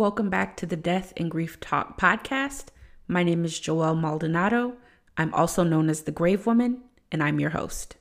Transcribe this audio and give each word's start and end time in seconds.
Welcome 0.00 0.30
back 0.30 0.56
to 0.56 0.64
the 0.64 0.78
Death 0.78 1.12
and 1.18 1.30
Grief 1.30 1.60
Talk 1.60 2.00
podcast. 2.00 2.68
My 3.06 3.22
name 3.22 3.44
is 3.44 3.60
Joelle 3.60 4.00
Maldonado. 4.00 4.78
I'm 5.18 5.34
also 5.34 5.62
known 5.62 5.90
as 5.90 6.04
the 6.04 6.10
Grave 6.10 6.46
Woman, 6.46 6.80
and 7.12 7.22
I'm 7.22 7.38
your 7.38 7.50
host. 7.50 7.96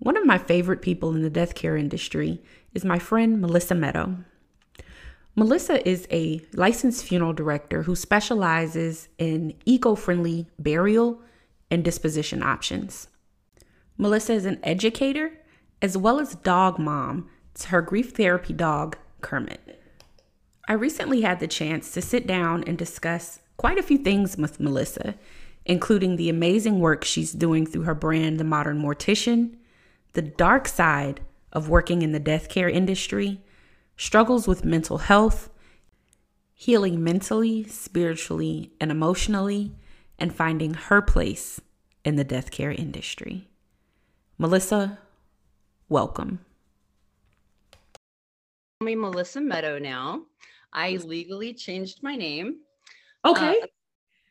One 0.00 0.18
of 0.18 0.26
my 0.26 0.36
favorite 0.36 0.82
people 0.82 1.14
in 1.14 1.22
the 1.22 1.30
death 1.30 1.54
care 1.54 1.78
industry 1.78 2.42
is 2.74 2.84
my 2.84 2.98
friend 2.98 3.40
Melissa 3.40 3.74
Meadow. 3.74 4.16
Melissa 5.34 5.88
is 5.88 6.06
a 6.10 6.42
licensed 6.52 7.06
funeral 7.06 7.32
director 7.32 7.84
who 7.84 7.96
specializes 7.96 9.08
in 9.16 9.54
eco 9.64 9.94
friendly 9.94 10.46
burial 10.58 11.22
and 11.70 11.82
disposition 11.82 12.42
options. 12.42 13.08
Melissa 13.96 14.34
is 14.34 14.44
an 14.44 14.60
educator 14.62 15.38
as 15.80 15.96
well 15.96 16.20
as 16.20 16.34
dog 16.34 16.78
mom 16.78 17.30
to 17.54 17.68
her 17.68 17.80
grief 17.80 18.10
therapy 18.10 18.52
dog, 18.52 18.98
Kermit. 19.22 19.79
I 20.70 20.74
recently 20.74 21.22
had 21.22 21.40
the 21.40 21.48
chance 21.48 21.90
to 21.90 22.00
sit 22.00 22.28
down 22.28 22.62
and 22.62 22.78
discuss 22.78 23.40
quite 23.56 23.76
a 23.76 23.82
few 23.82 23.98
things 23.98 24.36
with 24.36 24.60
Melissa, 24.60 25.16
including 25.64 26.14
the 26.14 26.28
amazing 26.28 26.78
work 26.78 27.02
she's 27.02 27.32
doing 27.32 27.66
through 27.66 27.82
her 27.82 27.94
brand, 27.96 28.38
The 28.38 28.44
Modern 28.44 28.80
Mortician, 28.80 29.56
the 30.12 30.22
dark 30.22 30.68
side 30.68 31.22
of 31.52 31.68
working 31.68 32.02
in 32.02 32.12
the 32.12 32.20
death 32.20 32.48
care 32.48 32.68
industry, 32.68 33.40
struggles 33.96 34.46
with 34.46 34.64
mental 34.64 34.98
health, 34.98 35.50
healing 36.54 37.02
mentally, 37.02 37.64
spiritually, 37.64 38.70
and 38.80 38.92
emotionally, 38.92 39.74
and 40.20 40.32
finding 40.32 40.74
her 40.74 41.02
place 41.02 41.60
in 42.04 42.14
the 42.14 42.22
death 42.22 42.52
care 42.52 42.70
industry. 42.70 43.48
Melissa, 44.38 45.00
welcome. 45.88 46.38
Me, 48.80 48.94
Melissa 48.94 49.40
Meadow 49.40 49.76
now. 49.80 50.22
I 50.72 50.92
legally 51.04 51.54
changed 51.54 52.02
my 52.02 52.16
name. 52.16 52.58
Okay. 53.24 53.60
Uh, 53.60 53.66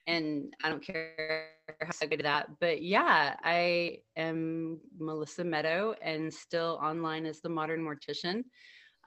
and 0.08 0.54
I 0.64 0.70
don't 0.70 0.82
care 0.82 1.50
how 1.82 1.94
I 2.02 2.06
do 2.08 2.18
that. 2.24 2.50
But 2.60 2.82
yeah, 2.82 3.36
I 3.44 4.00
am 4.16 4.80
Melissa 4.98 5.44
Meadow 5.44 5.96
and 6.02 6.34
still 6.34 6.80
online 6.82 7.26
as 7.26 7.42
the 7.42 7.50
modern 7.50 7.82
mortician. 7.82 8.44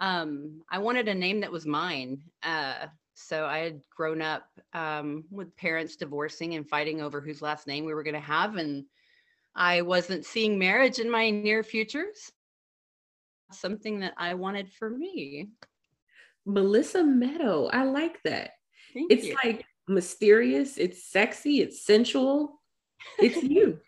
Um, 0.00 0.62
I 0.70 0.78
wanted 0.78 1.08
a 1.08 1.14
name 1.14 1.40
that 1.40 1.52
was 1.52 1.66
mine. 1.66 2.22
Uh, 2.42 2.86
so 3.14 3.44
I 3.46 3.58
had 3.58 3.80
grown 3.94 4.22
up 4.22 4.46
um, 4.72 5.24
with 5.30 5.54
parents 5.56 5.96
divorcing 5.96 6.54
and 6.54 6.68
fighting 6.68 7.02
over 7.02 7.20
whose 7.20 7.42
last 7.42 7.66
name 7.66 7.84
we 7.84 7.94
were 7.94 8.02
going 8.02 8.14
to 8.14 8.20
have. 8.20 8.56
And 8.56 8.84
I 9.54 9.82
wasn't 9.82 10.24
seeing 10.24 10.58
marriage 10.58 10.98
in 10.98 11.10
my 11.10 11.30
near 11.30 11.62
futures. 11.62 12.32
Something 13.52 14.00
that 14.00 14.14
I 14.16 14.34
wanted 14.34 14.70
for 14.70 14.88
me. 14.88 15.48
Melissa 16.46 17.04
Meadow. 17.04 17.68
I 17.72 17.84
like 17.84 18.18
that. 18.24 18.50
Thank 18.94 19.12
it's 19.12 19.26
you. 19.26 19.36
like 19.42 19.64
mysterious, 19.88 20.78
it's 20.78 21.04
sexy, 21.10 21.60
it's 21.60 21.84
sensual. 21.84 22.60
It's 23.18 23.42
you. 23.42 23.78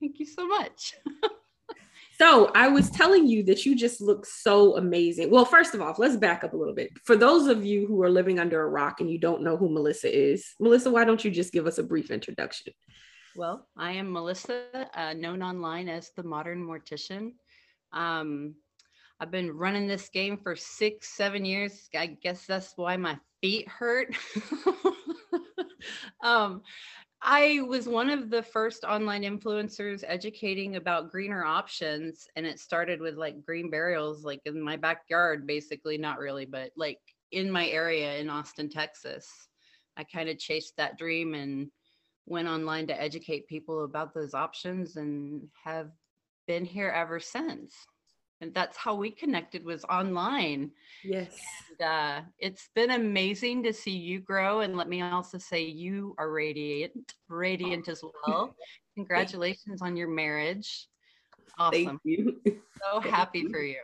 Thank 0.00 0.18
you 0.18 0.26
so 0.26 0.46
much. 0.46 0.94
so, 2.18 2.50
I 2.54 2.68
was 2.68 2.90
telling 2.90 3.26
you 3.26 3.42
that 3.44 3.64
you 3.64 3.74
just 3.74 4.00
look 4.00 4.26
so 4.26 4.76
amazing. 4.76 5.30
Well, 5.30 5.44
first 5.44 5.74
of 5.74 5.80
all, 5.80 5.94
let's 5.98 6.16
back 6.16 6.44
up 6.44 6.52
a 6.52 6.56
little 6.56 6.74
bit. 6.74 6.90
For 7.04 7.16
those 7.16 7.46
of 7.46 7.64
you 7.64 7.86
who 7.86 8.02
are 8.02 8.10
living 8.10 8.38
under 8.38 8.62
a 8.62 8.68
rock 8.68 9.00
and 9.00 9.10
you 9.10 9.18
don't 9.18 9.42
know 9.42 9.56
who 9.56 9.68
Melissa 9.68 10.14
is, 10.14 10.54
Melissa, 10.60 10.90
why 10.90 11.04
don't 11.04 11.24
you 11.24 11.30
just 11.30 11.52
give 11.52 11.66
us 11.66 11.78
a 11.78 11.82
brief 11.82 12.10
introduction? 12.10 12.72
Well, 13.34 13.66
I 13.76 13.92
am 13.92 14.12
Melissa, 14.12 14.64
uh, 14.94 15.12
known 15.12 15.42
online 15.42 15.88
as 15.88 16.10
the 16.16 16.22
Modern 16.22 16.64
Mortician. 16.64 17.32
Um, 17.92 18.54
I've 19.18 19.30
been 19.30 19.50
running 19.50 19.86
this 19.86 20.10
game 20.10 20.36
for 20.36 20.54
six, 20.54 21.08
seven 21.08 21.44
years. 21.44 21.88
I 21.94 22.06
guess 22.06 22.44
that's 22.46 22.72
why 22.76 22.96
my 22.96 23.18
feet 23.40 23.66
hurt. 23.68 24.14
um, 26.22 26.62
I 27.22 27.60
was 27.66 27.88
one 27.88 28.10
of 28.10 28.28
the 28.28 28.42
first 28.42 28.84
online 28.84 29.22
influencers 29.22 30.04
educating 30.06 30.76
about 30.76 31.10
greener 31.10 31.44
options. 31.44 32.28
And 32.36 32.44
it 32.44 32.60
started 32.60 33.00
with 33.00 33.16
like 33.16 33.44
green 33.44 33.70
burials, 33.70 34.22
like 34.22 34.40
in 34.44 34.60
my 34.60 34.76
backyard, 34.76 35.46
basically, 35.46 35.96
not 35.96 36.18
really, 36.18 36.44
but 36.44 36.72
like 36.76 36.98
in 37.32 37.50
my 37.50 37.68
area 37.68 38.18
in 38.18 38.28
Austin, 38.28 38.68
Texas. 38.68 39.26
I 39.96 40.04
kind 40.04 40.28
of 40.28 40.38
chased 40.38 40.76
that 40.76 40.98
dream 40.98 41.34
and 41.34 41.70
went 42.26 42.48
online 42.48 42.86
to 42.88 43.00
educate 43.00 43.48
people 43.48 43.84
about 43.84 44.12
those 44.12 44.34
options 44.34 44.96
and 44.96 45.48
have 45.64 45.90
been 46.46 46.66
here 46.66 46.90
ever 46.90 47.18
since 47.18 47.74
and 48.40 48.52
that's 48.52 48.76
how 48.76 48.94
we 48.94 49.10
connected 49.10 49.64
was 49.64 49.84
online. 49.84 50.70
Yes. 51.04 51.36
And, 51.70 51.88
uh, 51.88 52.20
it's 52.38 52.68
been 52.74 52.90
amazing 52.90 53.62
to 53.64 53.72
see 53.72 53.96
you 53.96 54.20
grow 54.20 54.60
and 54.60 54.76
let 54.76 54.88
me 54.88 55.02
also 55.02 55.38
say 55.38 55.64
you 55.64 56.14
are 56.18 56.30
radiant 56.30 57.14
radiant 57.28 57.88
as 57.88 58.02
well. 58.26 58.54
Congratulations 58.94 59.82
on 59.82 59.96
your 59.96 60.08
marriage. 60.08 60.86
Awesome. 61.58 61.84
thank 61.84 62.00
you. 62.04 62.40
So 62.82 63.00
happy 63.10 63.40
you. 63.40 63.50
for 63.50 63.60
you. 63.60 63.82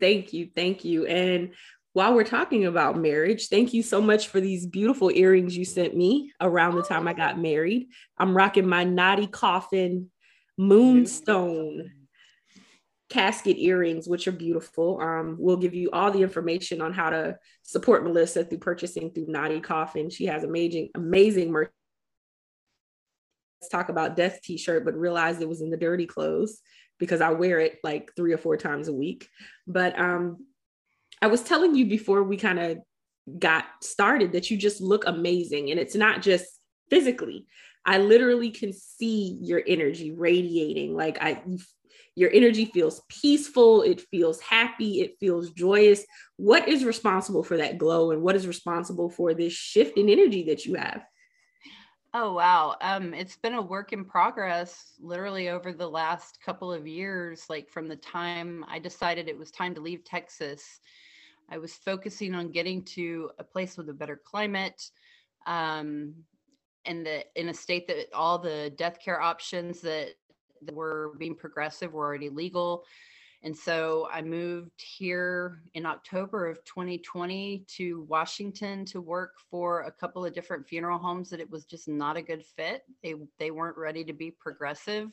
Thank 0.00 0.32
you 0.32 0.50
thank 0.54 0.84
you. 0.84 1.06
And 1.06 1.54
while 1.94 2.14
we're 2.14 2.24
talking 2.24 2.66
about 2.66 2.98
marriage, 2.98 3.48
thank 3.48 3.72
you 3.72 3.82
so 3.82 4.00
much 4.00 4.28
for 4.28 4.40
these 4.40 4.66
beautiful 4.66 5.10
earrings 5.10 5.56
you 5.56 5.64
sent 5.64 5.96
me 5.96 6.32
around 6.40 6.76
the 6.76 6.82
time 6.82 7.08
I 7.08 7.14
got 7.14 7.38
married. 7.38 7.88
I'm 8.18 8.36
rocking 8.36 8.68
my 8.68 8.84
naughty 8.84 9.26
Coffin 9.26 10.10
Moonstone 10.58 11.90
casket 13.08 13.56
earrings, 13.58 14.06
which 14.06 14.28
are 14.28 14.32
beautiful. 14.32 15.00
Um, 15.00 15.36
we'll 15.38 15.56
give 15.56 15.74
you 15.74 15.90
all 15.92 16.10
the 16.10 16.22
information 16.22 16.80
on 16.80 16.92
how 16.92 17.10
to 17.10 17.38
support 17.62 18.04
Melissa 18.04 18.44
through 18.44 18.58
purchasing 18.58 19.10
through 19.10 19.26
Knotty 19.28 19.60
Coffin. 19.60 20.10
She 20.10 20.26
has 20.26 20.44
amazing, 20.44 20.90
amazing 20.94 21.50
merch. 21.50 21.70
Let's 23.60 23.70
talk 23.70 23.88
about 23.88 24.16
death 24.16 24.40
t-shirt, 24.42 24.84
but 24.84 24.94
realized 24.94 25.42
it 25.42 25.48
was 25.48 25.62
in 25.62 25.70
the 25.70 25.76
dirty 25.76 26.06
clothes 26.06 26.60
because 26.98 27.20
I 27.20 27.30
wear 27.30 27.58
it 27.60 27.78
like 27.82 28.12
three 28.14 28.32
or 28.32 28.38
four 28.38 28.56
times 28.56 28.88
a 28.88 28.92
week. 28.92 29.28
But 29.66 29.98
um, 29.98 30.44
I 31.22 31.28
was 31.28 31.42
telling 31.42 31.74
you 31.74 31.86
before 31.86 32.22
we 32.22 32.36
kind 32.36 32.58
of 32.58 32.78
got 33.38 33.64
started 33.82 34.32
that 34.32 34.50
you 34.50 34.56
just 34.56 34.80
look 34.80 35.04
amazing, 35.06 35.70
and 35.70 35.80
it's 35.80 35.94
not 35.94 36.22
just 36.22 36.46
physically. 36.90 37.46
I 37.84 37.98
literally 37.98 38.50
can 38.50 38.72
see 38.72 39.38
your 39.40 39.62
energy 39.66 40.12
radiating. 40.12 40.94
Like 40.94 41.18
I, 41.22 41.42
your 42.18 42.30
energy 42.32 42.64
feels 42.64 43.00
peaceful, 43.08 43.82
it 43.82 44.00
feels 44.00 44.40
happy, 44.40 45.00
it 45.00 45.16
feels 45.20 45.50
joyous. 45.50 46.04
What 46.36 46.68
is 46.68 46.84
responsible 46.84 47.44
for 47.44 47.56
that 47.58 47.78
glow 47.78 48.10
and 48.10 48.22
what 48.22 48.34
is 48.34 48.46
responsible 48.46 49.08
for 49.08 49.34
this 49.34 49.52
shift 49.52 49.96
in 49.96 50.08
energy 50.08 50.44
that 50.44 50.64
you 50.64 50.74
have? 50.74 51.04
Oh 52.12 52.32
wow. 52.32 52.76
Um 52.80 53.14
it's 53.14 53.36
been 53.36 53.54
a 53.54 53.62
work 53.62 53.92
in 53.92 54.04
progress 54.04 54.94
literally 54.98 55.50
over 55.50 55.72
the 55.72 55.88
last 55.88 56.38
couple 56.44 56.72
of 56.72 56.86
years 56.86 57.44
like 57.48 57.68
from 57.70 57.86
the 57.86 57.96
time 57.96 58.64
I 58.68 58.80
decided 58.80 59.28
it 59.28 59.38
was 59.38 59.52
time 59.52 59.74
to 59.76 59.80
leave 59.80 60.02
Texas. 60.04 60.80
I 61.48 61.58
was 61.58 61.74
focusing 61.74 62.34
on 62.34 62.50
getting 62.50 62.84
to 62.96 63.30
a 63.38 63.44
place 63.44 63.76
with 63.76 63.88
a 63.90 63.94
better 63.94 64.20
climate 64.24 64.82
um 65.46 66.14
and 66.84 67.06
the 67.06 67.24
in 67.40 67.50
a 67.50 67.54
state 67.54 67.86
that 67.86 68.12
all 68.12 68.38
the 68.38 68.72
death 68.76 68.98
care 69.04 69.20
options 69.20 69.80
that 69.82 70.08
that 70.08 70.14
were 70.72 71.12
being 71.18 71.34
progressive 71.34 71.92
were 71.92 72.04
already 72.04 72.28
legal. 72.28 72.84
And 73.42 73.56
so 73.56 74.08
I 74.12 74.20
moved 74.20 74.82
here 74.82 75.62
in 75.74 75.86
October 75.86 76.48
of 76.48 76.64
2020 76.64 77.64
to 77.76 78.02
Washington 78.08 78.84
to 78.86 79.00
work 79.00 79.34
for 79.48 79.82
a 79.82 79.92
couple 79.92 80.24
of 80.24 80.34
different 80.34 80.66
funeral 80.66 80.98
homes 80.98 81.30
that 81.30 81.40
it 81.40 81.48
was 81.48 81.64
just 81.64 81.86
not 81.86 82.16
a 82.16 82.22
good 82.22 82.44
fit. 82.44 82.82
They 83.02 83.14
they 83.38 83.52
weren't 83.52 83.76
ready 83.76 84.04
to 84.04 84.12
be 84.12 84.32
progressive. 84.32 85.12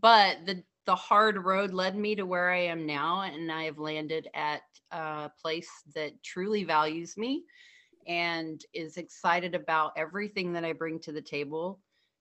But 0.00 0.44
the 0.44 0.62
the 0.84 0.94
hard 0.94 1.44
road 1.44 1.72
led 1.72 1.96
me 1.96 2.14
to 2.14 2.26
where 2.26 2.50
I 2.50 2.60
am 2.60 2.86
now 2.86 3.22
and 3.22 3.50
I 3.50 3.64
have 3.64 3.78
landed 3.78 4.28
at 4.34 4.62
a 4.92 5.30
place 5.40 5.68
that 5.94 6.22
truly 6.22 6.62
values 6.62 7.16
me 7.16 7.44
and 8.06 8.62
is 8.72 8.96
excited 8.96 9.54
about 9.54 9.92
everything 9.96 10.52
that 10.52 10.64
I 10.64 10.72
bring 10.72 11.00
to 11.00 11.12
the 11.12 11.22
table 11.22 11.80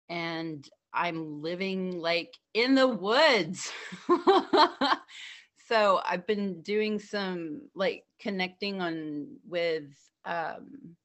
and 0.10 0.68
I'm 0.96 1.42
living 1.42 2.00
like 2.00 2.34
in 2.54 2.74
the 2.74 2.88
woods. 2.88 3.72
so 5.68 6.02
I've 6.06 6.26
been 6.26 6.62
doing 6.62 7.00
some 7.00 7.62
like 7.76 8.06
connecting 8.20 8.82
on 8.82 9.28
with 9.48 9.84
um 10.26 10.96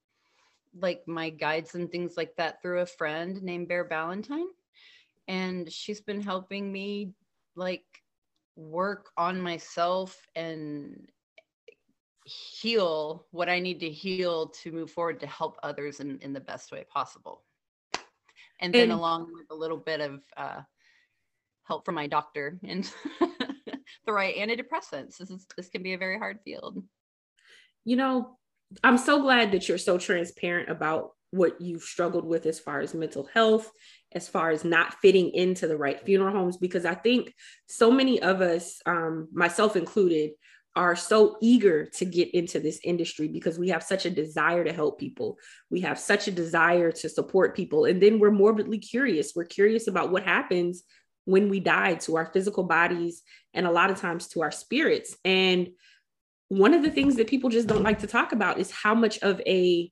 like 0.79 1.03
my 1.07 1.31
guides 1.31 1.75
and 1.75 1.91
things 1.91 2.17
like 2.17 2.37
that 2.37 2.63
through 2.63 2.81
a 2.81 2.87
friend 2.87 3.43
named 3.43 3.69
Bear 3.69 3.85
Ballantyne. 3.85 4.47
And 5.27 5.71
she's 5.71 6.01
been 6.01 6.23
helping 6.23 6.71
me 6.71 7.13
like 7.57 7.85
work 8.57 9.11
on 9.17 9.41
myself 9.41 10.21
and 10.37 11.09
heal 12.25 13.27
what 13.33 13.49
I 13.49 13.59
need 13.59 13.81
to 13.81 13.91
heal 13.91 14.49
to 14.49 14.71
move 14.71 14.91
forward 14.91 15.19
to 15.21 15.27
help 15.27 15.59
others 15.63 16.01
in, 16.01 16.19
in 16.21 16.33
the 16.33 16.41
best 16.41 16.71
way 16.71 16.85
possible 16.89 17.43
and 18.61 18.75
then 18.75 18.85
and, 18.85 18.93
along 18.93 19.33
with 19.33 19.47
a 19.51 19.55
little 19.55 19.79
bit 19.79 20.01
of 20.01 20.21
uh, 20.37 20.61
help 21.65 21.85
from 21.85 21.95
my 21.95 22.07
doctor 22.07 22.59
and 22.65 22.91
the 24.07 24.13
right 24.13 24.37
antidepressants. 24.37 25.19
This 25.19 25.31
is 25.31 25.47
this 25.57 25.69
can 25.69 25.83
be 25.83 25.95
a 25.95 25.99
very 25.99 26.19
hard 26.19 26.39
field. 26.45 26.83
You 27.85 27.97
know, 27.97 28.39
I'm 28.85 28.99
so 28.99 29.23
glad 29.23 29.53
that 29.53 29.69
you're 29.69 29.79
so 29.79 29.99
transparent 29.99 30.71
about 30.71 31.11
what 31.31 31.61
you've 31.61 31.83
struggled 31.83 32.25
with 32.25 32.45
as 32.47 32.59
far 32.59 32.81
as 32.81 32.93
mental 32.93 33.29
health, 33.33 33.71
as 34.13 34.29
far 34.29 34.51
as 34.51 34.65
not 34.65 34.95
fitting 34.95 35.31
into 35.33 35.69
the 35.69 35.77
right 35.77 36.01
funeral 36.05 36.35
homes, 36.35 36.57
because 36.57 36.85
I 36.85 36.95
think 36.95 37.33
so 37.69 37.91
many 37.91 38.21
of 38.21 38.41
us, 38.41 38.81
um, 38.85 39.29
myself 39.33 39.77
included, 39.77 40.33
are 40.77 40.95
so 40.95 41.37
eager 41.41 41.87
to 41.87 42.05
get 42.05 42.33
into 42.33 42.61
this 42.61 42.81
industry 42.85 43.29
because 43.29 43.59
we 43.59 43.71
have 43.71 43.83
such 43.83 44.07
a 44.07 44.11
desire 44.11 44.65
to 44.65 44.73
help 44.73 45.01
people. 45.01 45.37
We 45.69 45.81
have 45.81 45.99
such 45.99 46.29
a 46.29 46.33
desire 46.33 46.93
to 46.93 47.09
support 47.09 47.57
people. 47.57 47.87
And 47.87 48.01
then 48.01 48.19
we're 48.19 48.31
morbidly 48.31 48.79
curious. 48.79 49.33
We're 49.35 49.45
curious 49.45 49.89
about 49.89 50.13
what 50.13 50.23
happens 50.23 50.85
when 51.25 51.49
we 51.49 51.61
die 51.61 51.95
to 51.95 52.17
our 52.17 52.27
physical 52.33 52.65
bodies 52.65 53.23
and 53.53 53.67
a 53.67 53.71
lot 53.71 53.91
of 53.91 54.01
times 54.01 54.29
to 54.29 54.43
our 54.43 54.51
spirits. 54.53 55.17
And 55.25 55.71
one 56.49 56.75
of 56.75 56.83
the 56.83 56.91
things 56.91 57.17
that 57.17 57.29
people 57.29 57.51
just 57.51 57.69
don't 57.69 57.83
like 57.83 58.01
to 58.01 58.07
talk 58.07 58.33
about 58.33 58.59
is 58.59 58.71
how 58.71 58.95
much 58.95 59.19
of 59.21 59.41
a 59.47 59.91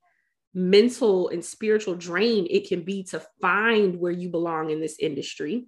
mental 0.55 1.29
and 1.29 1.45
spiritual 1.45 1.95
drain 1.95 2.47
it 2.51 2.69
can 2.69 2.83
be 2.83 3.05
to 3.05 3.23
find 3.41 3.99
where 4.01 4.13
you 4.13 4.29
belong 4.29 4.71
in 4.71 4.81
this 4.81 4.97
industry, 4.99 5.67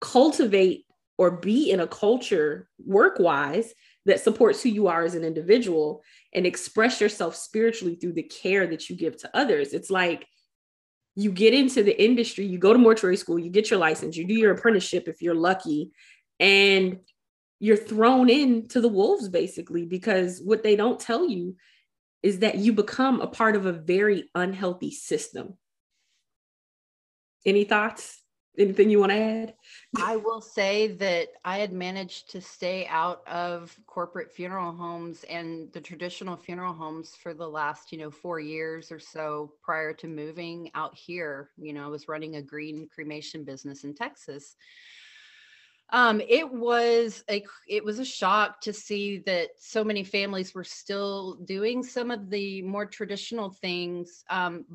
cultivate 0.00 0.84
or 1.18 1.32
be 1.32 1.70
in 1.70 1.80
a 1.80 1.86
culture 1.86 2.68
work 2.78 3.18
wise 3.18 3.74
that 4.06 4.20
supports 4.20 4.62
who 4.62 4.70
you 4.70 4.86
are 4.86 5.04
as 5.04 5.14
an 5.14 5.24
individual 5.24 6.02
and 6.32 6.46
express 6.46 7.00
yourself 7.00 7.36
spiritually 7.36 7.96
through 7.96 8.12
the 8.12 8.22
care 8.22 8.66
that 8.66 8.88
you 8.88 8.96
give 8.96 9.16
to 9.18 9.30
others. 9.36 9.74
It's 9.74 9.90
like 9.90 10.26
you 11.14 11.32
get 11.32 11.52
into 11.52 11.82
the 11.82 12.02
industry, 12.02 12.46
you 12.46 12.58
go 12.58 12.72
to 12.72 12.78
mortuary 12.78 13.16
school, 13.16 13.38
you 13.38 13.50
get 13.50 13.70
your 13.70 13.80
license, 13.80 14.16
you 14.16 14.26
do 14.26 14.34
your 14.34 14.52
apprenticeship 14.52 15.08
if 15.08 15.20
you're 15.20 15.34
lucky, 15.34 15.90
and 16.38 17.00
you're 17.60 17.76
thrown 17.76 18.30
into 18.30 18.80
the 18.80 18.88
wolves 18.88 19.28
basically 19.28 19.84
because 19.84 20.40
what 20.40 20.62
they 20.62 20.76
don't 20.76 21.00
tell 21.00 21.28
you 21.28 21.56
is 22.22 22.38
that 22.38 22.56
you 22.56 22.72
become 22.72 23.20
a 23.20 23.26
part 23.26 23.56
of 23.56 23.66
a 23.66 23.72
very 23.72 24.30
unhealthy 24.34 24.92
system. 24.92 25.56
Any 27.44 27.64
thoughts? 27.64 28.22
Anything 28.58 28.90
you 28.90 29.00
want 29.00 29.12
to 29.12 29.18
add? 29.18 29.54
I 30.02 30.16
will 30.16 30.40
say 30.40 30.88
that 30.88 31.28
I 31.44 31.58
had 31.58 31.72
managed 31.72 32.30
to 32.30 32.40
stay 32.40 32.86
out 32.86 33.26
of 33.26 33.78
corporate 33.86 34.32
funeral 34.32 34.72
homes 34.72 35.24
and 35.24 35.72
the 35.72 35.80
traditional 35.80 36.36
funeral 36.36 36.74
homes 36.74 37.14
for 37.14 37.34
the 37.34 37.48
last, 37.48 37.92
you 37.92 37.98
know, 37.98 38.10
four 38.10 38.40
years 38.40 38.90
or 38.92 38.98
so 38.98 39.52
prior 39.62 39.92
to 39.94 40.08
moving 40.08 40.70
out 40.74 40.94
here. 40.94 41.50
You 41.56 41.72
know, 41.72 41.84
I 41.84 41.88
was 41.88 42.08
running 42.08 42.36
a 42.36 42.42
green 42.42 42.88
cremation 42.92 43.44
business 43.44 43.84
in 43.84 43.94
Texas. 43.94 44.56
Um, 45.90 46.20
it 46.28 46.50
was 46.52 47.24
a 47.30 47.42
it 47.66 47.82
was 47.82 47.98
a 47.98 48.04
shock 48.04 48.60
to 48.62 48.74
see 48.74 49.18
that 49.24 49.50
so 49.58 49.82
many 49.82 50.04
families 50.04 50.54
were 50.54 50.64
still 50.64 51.36
doing 51.46 51.82
some 51.82 52.10
of 52.10 52.28
the 52.28 52.60
more 52.62 52.84
traditional 52.84 53.50
things, 53.50 54.22
um, 54.28 54.66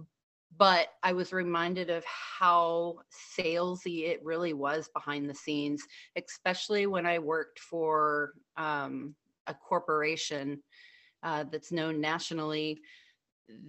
but 0.57 0.89
I 1.01 1.13
was 1.13 1.33
reminded 1.33 1.89
of 1.89 2.03
how 2.05 2.97
salesy 3.38 4.07
it 4.07 4.23
really 4.23 4.53
was 4.53 4.89
behind 4.94 5.29
the 5.29 5.35
scenes, 5.35 5.83
especially 6.15 6.85
when 6.85 7.05
I 7.05 7.19
worked 7.19 7.59
for 7.59 8.33
um, 8.57 9.15
a 9.47 9.53
corporation 9.53 10.61
uh, 11.23 11.45
that's 11.51 11.71
known 11.71 12.01
nationally. 12.01 12.81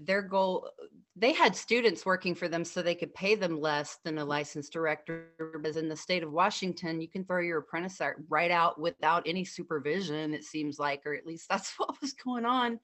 Their 0.04 0.22
goal, 0.22 0.70
they 1.16 1.32
had 1.32 1.56
students 1.56 2.06
working 2.06 2.34
for 2.34 2.48
them 2.48 2.64
so 2.64 2.81
they 2.81 2.94
could 2.94 3.14
pay 3.14 3.34
them 3.34 3.60
less 3.60 3.98
than 4.04 4.19
a 4.19 4.25
licensed 4.25 4.72
director. 4.72 5.32
Because 5.38 5.76
in 5.76 5.88
the 5.88 5.96
state 5.96 6.22
of 6.22 6.32
Washington, 6.32 7.00
you 7.00 7.08
can 7.08 7.25
throw 7.25 7.40
your 7.40 7.58
apprentice 7.58 8.00
right 8.28 8.50
out 8.50 8.81
without 8.81 9.25
any 9.26 9.44
supervision, 9.44 10.34
it 10.34 10.44
seems 10.44 10.78
like, 10.78 11.02
or 11.06 11.14
at 11.14 11.26
least 11.26 11.48
that's 11.48 11.75
what 11.78 12.00
was 12.00 12.12
going 12.12 12.44
on 12.44 12.78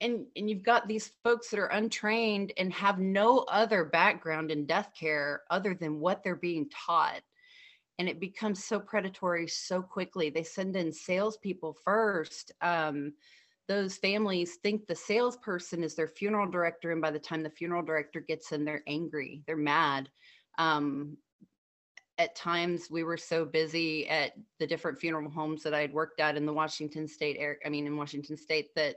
and 0.00 0.26
and 0.36 0.48
you've 0.48 0.62
got 0.62 0.88
these 0.88 1.12
folks 1.22 1.50
that 1.50 1.60
are 1.60 1.66
untrained 1.66 2.52
and 2.56 2.72
have 2.72 2.98
no 2.98 3.38
other 3.48 3.84
background 3.84 4.50
in 4.50 4.66
death 4.66 4.90
care 4.98 5.42
other 5.50 5.74
than 5.74 6.00
what 6.00 6.22
they're 6.22 6.36
being 6.36 6.68
taught. 6.70 7.22
And 7.98 8.08
it 8.08 8.20
becomes 8.20 8.64
so 8.64 8.80
predatory 8.80 9.46
so 9.46 9.80
quickly. 9.80 10.28
They 10.28 10.42
send 10.42 10.74
in 10.74 10.92
salespeople 10.92 11.76
first 11.84 12.52
um, 12.60 13.12
those 13.66 13.96
families 13.96 14.56
think 14.62 14.86
the 14.86 14.94
salesperson 14.94 15.82
is 15.82 15.94
their 15.94 16.08
funeral 16.08 16.50
director 16.50 16.92
and 16.92 17.00
by 17.00 17.10
the 17.10 17.18
time 17.18 17.42
the 17.42 17.48
funeral 17.48 17.82
director 17.82 18.20
gets 18.20 18.52
in 18.52 18.64
they're 18.64 18.82
angry 18.86 19.42
they're 19.46 19.56
mad. 19.56 20.08
Um, 20.58 21.16
at 22.18 22.36
times 22.36 22.88
we 22.90 23.02
were 23.02 23.16
so 23.16 23.44
busy 23.44 24.08
at 24.08 24.32
the 24.60 24.66
different 24.66 24.98
funeral 24.98 25.28
homes 25.28 25.62
that 25.62 25.74
i 25.74 25.80
had 25.80 25.92
worked 25.92 26.20
at 26.20 26.36
in 26.36 26.46
the 26.46 26.52
washington 26.52 27.08
state 27.08 27.40
i 27.64 27.68
mean 27.68 27.86
in 27.86 27.96
washington 27.96 28.36
state 28.36 28.68
that 28.76 28.96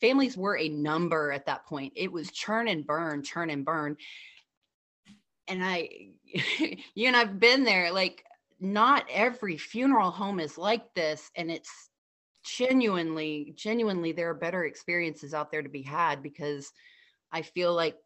families 0.00 0.36
were 0.36 0.56
a 0.56 0.68
number 0.68 1.32
at 1.32 1.46
that 1.46 1.66
point. 1.66 1.92
It 1.96 2.12
was 2.12 2.30
churn 2.30 2.68
and 2.68 2.86
burn, 2.86 3.22
churn 3.22 3.50
and 3.50 3.64
burn. 3.64 3.96
And 5.48 5.64
I, 5.64 6.10
you 6.94 7.06
and 7.06 7.16
I've 7.16 7.40
been 7.40 7.64
there, 7.64 7.92
like, 7.92 8.24
not 8.60 9.04
every 9.10 9.56
funeral 9.56 10.10
home 10.10 10.40
is 10.40 10.58
like 10.58 10.92
this. 10.94 11.30
And 11.36 11.50
it's 11.50 11.90
genuinely, 12.44 13.54
genuinely, 13.56 14.12
there 14.12 14.30
are 14.30 14.34
better 14.34 14.64
experiences 14.64 15.34
out 15.34 15.50
there 15.50 15.62
to 15.62 15.68
be 15.68 15.82
had 15.82 16.22
because 16.22 16.72
I 17.32 17.42
feel 17.42 17.74
like, 17.74 17.96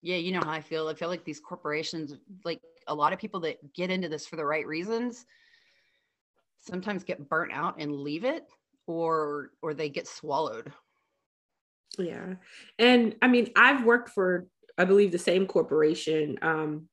yeah, 0.00 0.16
you 0.16 0.32
know 0.32 0.42
how 0.44 0.52
I 0.52 0.60
feel. 0.60 0.88
I 0.88 0.94
feel 0.94 1.08
like 1.08 1.24
these 1.24 1.40
corporations, 1.40 2.14
like 2.44 2.60
a 2.86 2.94
lot 2.94 3.12
of 3.12 3.18
people 3.18 3.40
that 3.40 3.72
get 3.74 3.90
into 3.90 4.08
this 4.08 4.26
for 4.26 4.36
the 4.36 4.44
right 4.44 4.66
reasons, 4.66 5.26
sometimes 6.60 7.04
get 7.04 7.28
burnt 7.28 7.52
out 7.52 7.76
and 7.78 7.92
leave 7.92 8.24
it 8.24 8.48
or 8.88 9.50
or 9.62 9.74
they 9.74 9.88
get 9.88 10.08
swallowed. 10.08 10.72
Yeah. 11.98 12.34
And 12.78 13.16
i 13.22 13.28
mean 13.28 13.50
i've 13.56 13.84
worked 13.84 14.10
for 14.10 14.46
i 14.76 14.84
believe 14.84 15.12
the 15.12 15.18
same 15.18 15.46
corporation 15.46 16.38
um 16.42 16.88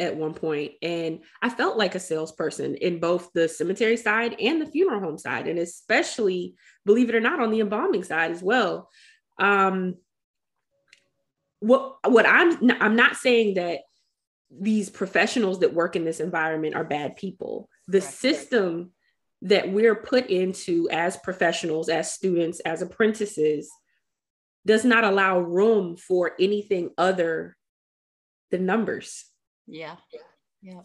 at 0.00 0.16
one 0.16 0.32
point 0.32 0.72
and 0.80 1.20
i 1.42 1.48
felt 1.48 1.76
like 1.76 1.96
a 1.96 2.00
salesperson 2.00 2.76
in 2.76 3.00
both 3.00 3.30
the 3.34 3.48
cemetery 3.48 3.96
side 3.96 4.36
and 4.38 4.62
the 4.62 4.66
funeral 4.66 5.00
home 5.00 5.18
side 5.18 5.48
and 5.48 5.58
especially 5.58 6.54
believe 6.86 7.08
it 7.08 7.16
or 7.16 7.20
not 7.20 7.40
on 7.40 7.50
the 7.50 7.60
embalming 7.60 8.04
side 8.04 8.30
as 8.30 8.42
well. 8.42 8.88
Um 9.38 9.96
what 11.60 11.96
what 12.06 12.24
i'm 12.26 12.70
i'm 12.80 12.94
not 12.94 13.16
saying 13.16 13.54
that 13.54 13.80
these 14.50 14.88
professionals 14.88 15.60
that 15.60 15.74
work 15.74 15.96
in 15.96 16.04
this 16.04 16.20
environment 16.20 16.74
are 16.74 16.84
bad 16.84 17.16
people. 17.16 17.68
The 17.86 18.00
system 18.00 18.92
that 19.42 19.72
we're 19.72 19.94
put 19.94 20.26
into 20.26 20.88
as 20.90 21.16
professionals, 21.18 21.88
as 21.88 22.12
students, 22.12 22.60
as 22.60 22.82
apprentices 22.82 23.70
does 24.66 24.84
not 24.84 25.04
allow 25.04 25.38
room 25.38 25.96
for 25.96 26.32
anything 26.40 26.90
other 26.98 27.56
than 28.50 28.66
numbers. 28.66 29.24
Yeah. 29.66 29.96
Yeah. 30.60 30.82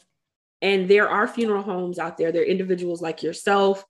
And 0.61 0.87
there 0.87 1.09
are 1.09 1.27
funeral 1.27 1.63
homes 1.63 1.99
out 1.99 2.17
there. 2.17 2.31
There 2.31 2.43
are 2.43 2.45
individuals 2.45 3.01
like 3.01 3.23
yourself, 3.23 3.83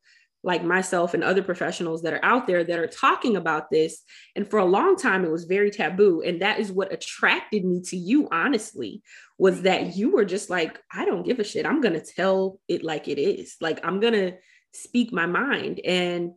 like 0.44 0.64
myself, 0.64 1.14
and 1.14 1.24
other 1.24 1.44
professionals 1.44 2.02
that 2.02 2.14
are 2.14 2.24
out 2.24 2.48
there 2.48 2.64
that 2.64 2.80
are 2.80 2.88
talking 2.88 3.36
about 3.36 3.70
this. 3.70 4.02
And 4.36 4.50
for 4.50 4.60
a 4.60 4.66
long 4.66 4.96
time, 4.96 5.24
it 5.24 5.32
was 5.32 5.44
very 5.44 5.70
taboo. 5.70 6.22
And 6.22 6.42
that 6.42 6.60
is 6.60 6.72
what 6.72 6.94
attracted 6.94 7.64
me 7.64 7.82
to 7.88 7.98
you, 7.98 8.28
honestly, 8.32 9.04
was 9.38 9.64
that 9.64 9.96
you 9.96 10.12
were 10.12 10.26
just 10.26 10.50
like, 10.50 10.80
I 10.92 11.06
don't 11.06 11.26
give 11.26 11.40
a 11.40 11.44
shit. 11.44 11.66
I'm 11.66 11.82
going 11.82 12.00
to 12.00 12.06
tell 12.06 12.60
it 12.68 12.84
like 12.84 13.08
it 13.08 13.20
is. 13.20 13.56
Like, 13.62 13.80
I'm 13.84 14.00
going 14.00 14.14
to 14.14 14.34
speak 14.74 15.14
my 15.14 15.26
mind. 15.26 15.80
And 15.86 16.34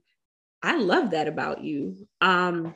I 0.62 0.76
love 0.76 1.10
that 1.10 1.28
about 1.28 1.62
you. 1.62 2.06
Um, 2.20 2.74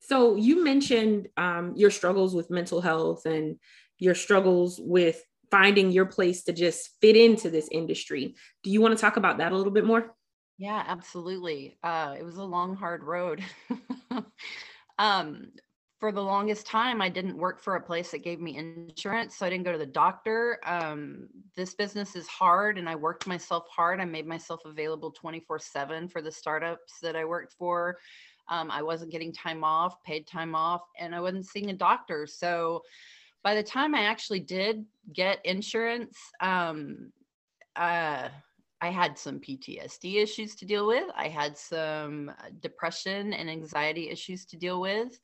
so 0.00 0.36
you 0.36 0.64
mentioned 0.64 1.28
um, 1.36 1.74
your 1.76 1.90
struggles 1.90 2.34
with 2.34 2.50
mental 2.50 2.80
health 2.80 3.24
and 3.24 3.56
your 3.98 4.14
struggles 4.14 4.80
with 4.82 5.22
finding 5.50 5.92
your 5.92 6.06
place 6.06 6.44
to 6.44 6.52
just 6.52 6.90
fit 7.00 7.16
into 7.16 7.50
this 7.50 7.68
industry. 7.70 8.34
Do 8.62 8.70
you 8.70 8.80
want 8.80 8.96
to 8.96 9.00
talk 9.00 9.16
about 9.16 9.38
that 9.38 9.52
a 9.52 9.56
little 9.56 9.72
bit 9.72 9.84
more? 9.84 10.14
Yeah, 10.58 10.82
absolutely. 10.86 11.78
Uh, 11.82 12.14
it 12.18 12.24
was 12.24 12.36
a 12.36 12.44
long, 12.44 12.74
hard 12.74 13.02
road. 13.02 13.44
um, 14.98 15.52
for 16.02 16.10
the 16.10 16.20
longest 16.20 16.66
time, 16.66 17.00
I 17.00 17.08
didn't 17.08 17.36
work 17.36 17.62
for 17.62 17.76
a 17.76 17.80
place 17.80 18.10
that 18.10 18.24
gave 18.24 18.40
me 18.40 18.56
insurance. 18.56 19.36
So 19.36 19.46
I 19.46 19.50
didn't 19.50 19.62
go 19.62 19.70
to 19.70 19.78
the 19.78 19.86
doctor. 19.86 20.58
Um, 20.66 21.28
this 21.54 21.74
business 21.74 22.16
is 22.16 22.26
hard 22.26 22.76
and 22.76 22.88
I 22.88 22.96
worked 22.96 23.28
myself 23.28 23.68
hard. 23.70 24.00
I 24.00 24.04
made 24.04 24.26
myself 24.26 24.62
available 24.64 25.12
24 25.12 25.60
7 25.60 26.08
for 26.08 26.20
the 26.20 26.32
startups 26.32 26.94
that 27.02 27.14
I 27.14 27.24
worked 27.24 27.52
for. 27.52 27.98
Um, 28.48 28.68
I 28.68 28.82
wasn't 28.82 29.12
getting 29.12 29.32
time 29.32 29.62
off, 29.62 30.02
paid 30.02 30.26
time 30.26 30.56
off, 30.56 30.80
and 30.98 31.14
I 31.14 31.20
wasn't 31.20 31.46
seeing 31.46 31.70
a 31.70 31.72
doctor. 31.72 32.26
So 32.26 32.82
by 33.44 33.54
the 33.54 33.62
time 33.62 33.94
I 33.94 34.02
actually 34.02 34.40
did 34.40 34.84
get 35.12 35.38
insurance, 35.44 36.18
um, 36.40 37.12
uh, 37.76 38.26
I 38.80 38.90
had 38.90 39.16
some 39.16 39.38
PTSD 39.38 40.20
issues 40.20 40.56
to 40.56 40.64
deal 40.64 40.88
with. 40.88 41.04
I 41.14 41.28
had 41.28 41.56
some 41.56 42.28
uh, 42.40 42.48
depression 42.58 43.32
and 43.32 43.48
anxiety 43.48 44.10
issues 44.10 44.44
to 44.46 44.56
deal 44.56 44.80
with. 44.80 45.20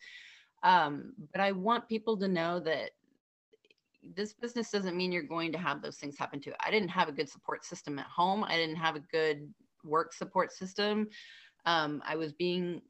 Um, 0.63 1.13
but 1.33 1.41
I 1.41 1.53
want 1.53 1.89
people 1.89 2.17
to 2.19 2.29
know 2.29 2.61
that 2.61 2.91
this 4.15 4.33
business 4.33 4.71
doesn't 4.71 4.97
mean 4.97 5.13
you're 5.13 5.23
going 5.23 5.53
to 5.53 5.59
have 5.59 5.83
those 5.83 5.97
things 5.97 6.19
happen 6.19 6.41
to. 6.41 6.53
I 6.65 6.71
didn't 6.71 6.91
have 6.91 7.09
a 7.09 7.13
good 7.13 7.29
support 7.29 7.65
system 7.65 7.99
at 7.99 8.07
home. 8.07 8.45
I 8.45 8.57
didn't 8.57 8.77
have 8.77 8.97
a 8.97 9.01
good 9.13 9.53
work 9.85 10.13
support 10.13 10.53
system. 10.53 11.09
Um, 11.67 12.03
I 12.07 12.17
was 12.17 12.33
being, 12.33 12.81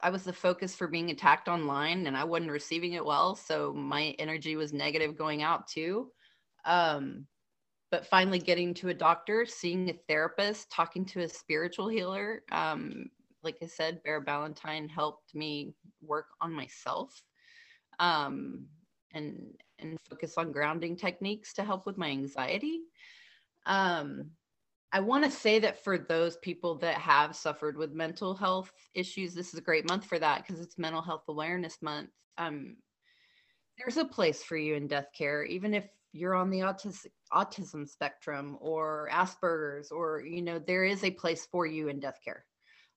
I 0.00 0.10
was 0.10 0.24
the 0.24 0.32
focus 0.32 0.74
for 0.74 0.88
being 0.88 1.10
attacked 1.10 1.48
online 1.48 2.06
and 2.06 2.16
I 2.16 2.24
wasn't 2.24 2.50
receiving 2.50 2.94
it 2.94 3.04
well. 3.04 3.34
So 3.34 3.72
my 3.72 4.14
energy 4.18 4.56
was 4.56 4.72
negative 4.72 5.16
going 5.16 5.42
out 5.42 5.66
too. 5.66 6.10
Um, 6.64 7.26
but 7.90 8.06
finally 8.06 8.38
getting 8.38 8.72
to 8.72 8.88
a 8.88 8.94
doctor, 8.94 9.44
seeing 9.44 9.90
a 9.90 9.94
therapist, 10.08 10.70
talking 10.70 11.04
to 11.04 11.20
a 11.20 11.28
spiritual 11.28 11.88
healer. 11.88 12.42
Um, 12.50 13.10
like 13.42 13.58
I 13.62 13.66
said, 13.66 14.02
Bear 14.02 14.20
Ballantyne 14.20 14.88
helped 14.88 15.34
me 15.34 15.74
work 16.00 16.26
on 16.40 16.52
myself 16.52 17.22
um, 17.98 18.66
and 19.12 19.54
and 19.78 19.98
focus 20.08 20.34
on 20.36 20.52
grounding 20.52 20.96
techniques 20.96 21.52
to 21.54 21.64
help 21.64 21.86
with 21.86 21.98
my 21.98 22.08
anxiety. 22.08 22.80
Um, 23.66 24.30
I 24.92 25.00
want 25.00 25.24
to 25.24 25.30
say 25.30 25.58
that 25.58 25.82
for 25.82 25.98
those 25.98 26.36
people 26.38 26.76
that 26.76 26.96
have 26.96 27.34
suffered 27.34 27.76
with 27.76 27.92
mental 27.92 28.34
health 28.34 28.70
issues, 28.94 29.34
this 29.34 29.52
is 29.52 29.58
a 29.58 29.62
great 29.62 29.88
month 29.88 30.04
for 30.04 30.18
that 30.18 30.46
because 30.46 30.62
it's 30.62 30.78
Mental 30.78 31.00
Health 31.00 31.24
Awareness 31.28 31.78
Month. 31.80 32.10
Um, 32.38 32.76
there's 33.78 33.96
a 33.96 34.04
place 34.04 34.44
for 34.44 34.56
you 34.56 34.74
in 34.74 34.86
death 34.86 35.08
care, 35.16 35.44
even 35.44 35.72
if 35.72 35.88
you're 36.12 36.34
on 36.34 36.50
the 36.50 36.60
autism 36.60 37.06
autism 37.32 37.88
spectrum 37.88 38.58
or 38.60 39.08
Asperger's, 39.10 39.90
or 39.90 40.20
you 40.20 40.42
know, 40.42 40.58
there 40.58 40.84
is 40.84 41.02
a 41.02 41.10
place 41.10 41.46
for 41.50 41.64
you 41.64 41.88
in 41.88 41.98
death 41.98 42.18
care. 42.22 42.44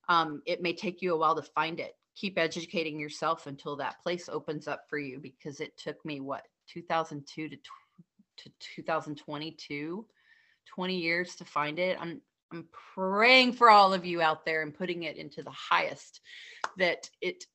Um, 0.08 0.42
it 0.46 0.62
may 0.62 0.74
take 0.74 1.02
you 1.02 1.14
a 1.14 1.18
while 1.18 1.36
to 1.36 1.42
find 1.42 1.80
it. 1.80 1.96
Keep 2.16 2.38
educating 2.38 3.00
yourself 3.00 3.48
until 3.48 3.76
that 3.78 4.02
place 4.02 4.30
opens 4.30 4.68
up 4.68 4.84
for 4.90 4.98
you 4.98 5.20
because 5.20 5.60
it 5.60 5.78
took 5.78 6.04
me 6.06 6.20
what 6.20 6.44
2002 6.70 7.50
to, 7.50 7.58
to 8.38 8.52
2022 8.76 10.06
20 10.68 10.98
years 10.98 11.36
to 11.36 11.46
find 11.46 11.80
it. 11.80 11.98
I'm 12.00 12.22
I'm 12.52 12.68
praying 12.94 13.54
for 13.54 13.70
all 13.70 13.94
of 13.94 14.06
you 14.06 14.22
out 14.22 14.46
there 14.46 14.62
and 14.62 14.74
putting 14.74 15.04
it 15.04 15.18
into 15.18 15.44
the 15.44 15.52
highest 15.52 16.22
that 16.78 17.10
it 17.22 17.46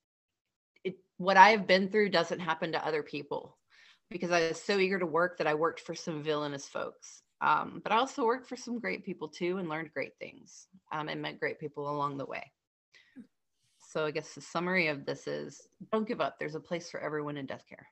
it 0.85 0.97
what 1.17 1.37
I 1.37 1.51
have 1.51 1.67
been 1.67 1.89
through 1.89 2.11
doesn't 2.11 2.41
happen 2.41 2.73
to 2.73 2.87
other 2.87 3.03
people 3.03 3.57
because 4.11 4.31
I 4.31 4.49
was 4.49 4.61
so 4.61 4.79
eager 4.79 4.99
to 4.99 5.07
work 5.07 5.39
that 5.39 5.47
I 5.47 5.55
worked 5.55 5.81
for 5.81 5.95
some 5.95 6.23
villainous 6.23 6.67
folks. 6.67 7.23
Um, 7.41 7.81
but 7.83 7.93
I 7.93 7.97
also 7.97 8.25
worked 8.25 8.49
for 8.49 8.57
some 8.57 8.79
great 8.79 9.05
people 9.05 9.29
too 9.29 9.59
and 9.59 9.69
learned 9.69 9.93
great 9.95 10.13
things 10.19 10.67
um, 10.93 11.09
and 11.09 11.23
met 11.23 11.41
great 11.41 11.59
people 11.59 11.91
along 11.91 12.19
the 12.19 12.27
way. 12.27 12.53
So 13.79 14.05
I 14.05 14.11
guess 14.11 14.35
the 14.35 14.41
summary 14.41 14.89
of 14.89 15.07
this 15.07 15.27
is 15.27 15.67
don't 15.91 16.07
give 16.07 16.21
up. 16.21 16.39
There's 16.39 16.55
a 16.55 16.61
place 16.61 16.91
for 16.91 17.01
everyone 17.01 17.37
in 17.37 17.47
death 17.47 17.65
care. 17.69 17.87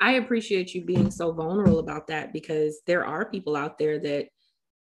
I 0.00 0.12
appreciate 0.12 0.74
you 0.74 0.84
being 0.84 1.10
so 1.10 1.32
vulnerable 1.32 1.80
about 1.80 2.06
that 2.06 2.32
because 2.32 2.80
there 2.86 3.04
are 3.04 3.30
people 3.30 3.56
out 3.56 3.78
there 3.78 3.98
that 3.98 4.28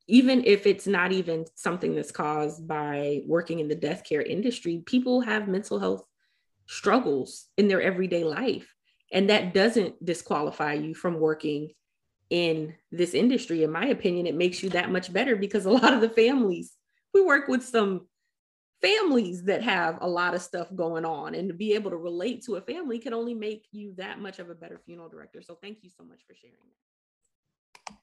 even 0.08 0.44
if 0.46 0.66
it's 0.66 0.88
not 0.88 1.12
even 1.12 1.46
something 1.56 1.96
that's 1.96 2.12
caused 2.12 2.68
by 2.68 3.22
working 3.26 3.60
in 3.60 3.68
the 3.68 3.76
death 3.76 4.04
care 4.08 4.22
industry, 4.22 4.84
people 4.86 5.22
have 5.22 5.48
mental 5.48 5.80
health 5.80 6.04
struggles 6.68 7.48
in 7.58 7.68
their 7.68 7.82
everyday 7.82 8.24
life. 8.24 8.74
And 9.12 9.30
that 9.30 9.54
doesn't 9.54 10.04
disqualify 10.04 10.74
you 10.74 10.94
from 10.94 11.20
working 11.20 11.72
in 12.30 12.76
this 12.92 13.14
industry. 13.14 13.64
In 13.64 13.72
my 13.72 13.88
opinion, 13.88 14.28
it 14.28 14.36
makes 14.36 14.62
you 14.62 14.70
that 14.72 14.92
much 14.92 15.12
better 15.12 15.36
because 15.36 15.66
a 15.66 15.72
lot 15.72 15.94
of 15.94 16.02
the 16.02 16.10
families, 16.10 16.74
we 17.14 17.24
work 17.24 17.48
with 17.48 17.64
some 17.64 18.08
families 18.82 19.44
that 19.44 19.64
have 19.64 19.98
a 20.02 20.08
lot 20.08 20.36
of 20.36 20.42
stuff 20.42 20.68
going 20.76 21.04
on 21.04 21.34
and 21.34 21.48
to 21.50 21.54
be 21.54 21.74
able 21.74 21.90
to 21.90 21.98
relate 21.98 22.44
to 22.44 22.56
a 22.56 22.62
family 22.62 23.00
can 23.00 23.14
only 23.14 23.34
make 23.34 23.66
you 23.72 23.94
that 23.98 24.20
much 24.20 24.40
of 24.40 24.50
a 24.50 24.56
better 24.56 24.80
funeral 24.86 25.10
director. 25.10 25.42
So 25.42 25.58
thank 25.62 25.80
you 25.82 25.90
so 25.90 26.04
much 26.04 26.20
for 26.28 26.36
sharing 26.36 26.56
that. 27.88 27.96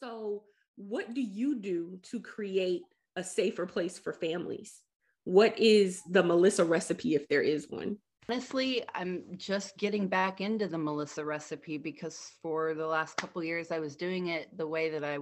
So 0.00 0.44
what 0.76 1.14
do 1.14 1.20
you 1.20 1.56
do 1.56 1.98
to 2.04 2.20
create 2.20 2.82
a 3.16 3.22
safer 3.22 3.66
place 3.66 3.98
for 3.98 4.12
families? 4.12 4.80
What 5.24 5.58
is 5.58 6.02
the 6.10 6.22
melissa 6.22 6.64
recipe 6.64 7.14
if 7.14 7.28
there 7.28 7.42
is 7.42 7.66
one 7.68 7.98
honestly 8.28 8.82
i'm 8.94 9.22
just 9.36 9.76
getting 9.76 10.08
back 10.08 10.40
into 10.40 10.66
the 10.66 10.78
melissa 10.78 11.24
recipe 11.24 11.78
because 11.78 12.32
for 12.42 12.74
the 12.74 12.86
last 12.86 13.16
couple 13.16 13.42
years 13.42 13.70
i 13.70 13.78
was 13.78 13.96
doing 13.96 14.28
it 14.28 14.48
the 14.56 14.66
way 14.66 14.90
that 14.90 15.04
i 15.04 15.18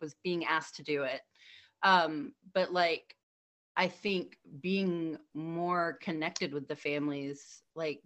was 0.00 0.14
being 0.22 0.44
asked 0.44 0.76
to 0.76 0.82
do 0.82 1.02
it. 1.02 1.20
Um, 1.82 2.32
but 2.54 2.72
like 2.72 3.14
I 3.76 3.88
think 3.88 4.38
being 4.60 5.18
more 5.34 5.98
connected 6.00 6.52
with 6.52 6.68
the 6.68 6.76
families, 6.76 7.62
like 7.74 8.00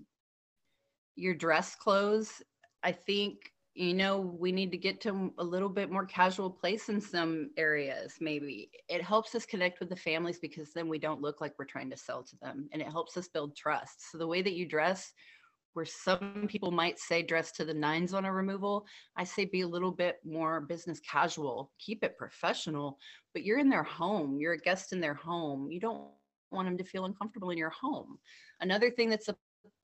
your 1.17 1.35
dress 1.35 1.75
clothes, 1.75 2.43
I 2.83 2.93
think, 2.93 3.53
you 3.79 3.95
know, 3.95 4.19
we 4.19 4.51
need 4.51 4.73
to 4.73 4.77
get 4.77 5.01
to 5.03 5.33
a 5.39 5.45
little 5.45 5.69
bit 5.69 5.89
more 5.89 6.05
casual 6.05 6.51
place 6.51 6.89
in 6.89 7.01
some 7.01 7.51
areas, 7.57 8.17
maybe. 8.21 8.73
It 8.89 9.03
helps 9.03 9.37
us 9.37 9.47
connect 9.47 9.79
with 9.79 9.89
the 9.89 9.95
families 9.95 10.41
because 10.41 10.73
then 10.73 10.89
we 10.89 10.99
don't 10.99 11.23
look 11.23 11.41
like 11.41 11.55
we're 11.57 11.65
trying 11.65 11.89
to 11.91 11.97
sell 11.97 12.25
to 12.25 12.37
them 12.43 12.69
and 12.73 12.83
it 12.83 12.91
helps 12.91 13.17
us 13.17 13.29
build 13.29 13.57
trust. 13.57 14.11
So 14.11 14.19
the 14.19 14.27
way 14.27 14.43
that 14.43 14.55
you 14.55 14.67
dress, 14.67 15.13
where 15.75 15.85
some 15.85 16.47
people 16.49 16.73
might 16.73 16.99
say 16.99 17.23
dress 17.23 17.53
to 17.53 17.65
the 17.65 17.73
nines 17.73 18.15
on 18.15 18.25
a 18.25 18.33
removal, 18.33 18.85
I 19.17 19.23
say 19.23 19.45
be 19.45 19.61
a 19.61 19.69
little 19.69 19.93
bit 19.93 20.17
more 20.25 20.61
business 20.61 20.99
casual, 20.99 21.71
keep 21.79 22.03
it 22.03 22.19
professional, 22.19 22.99
but 23.33 23.45
you're 23.45 23.61
in 23.61 23.71
their 23.71 23.85
home, 23.85 24.41
you're 24.41 24.55
a 24.55 24.59
guest 24.59 24.93
in 24.93 24.99
their 25.01 25.15
home. 25.15 25.71
You 25.71 25.79
don't 25.79 26.09
want 26.51 26.67
them 26.67 26.79
to 26.79 26.85
feel 26.85 27.05
uncomfortable 27.05 27.51
in 27.51 27.59
your 27.59 27.71
home. 27.71 28.19
Another 28.61 28.91
thing 28.91 29.09
that's 29.09 29.29
a 29.29 29.37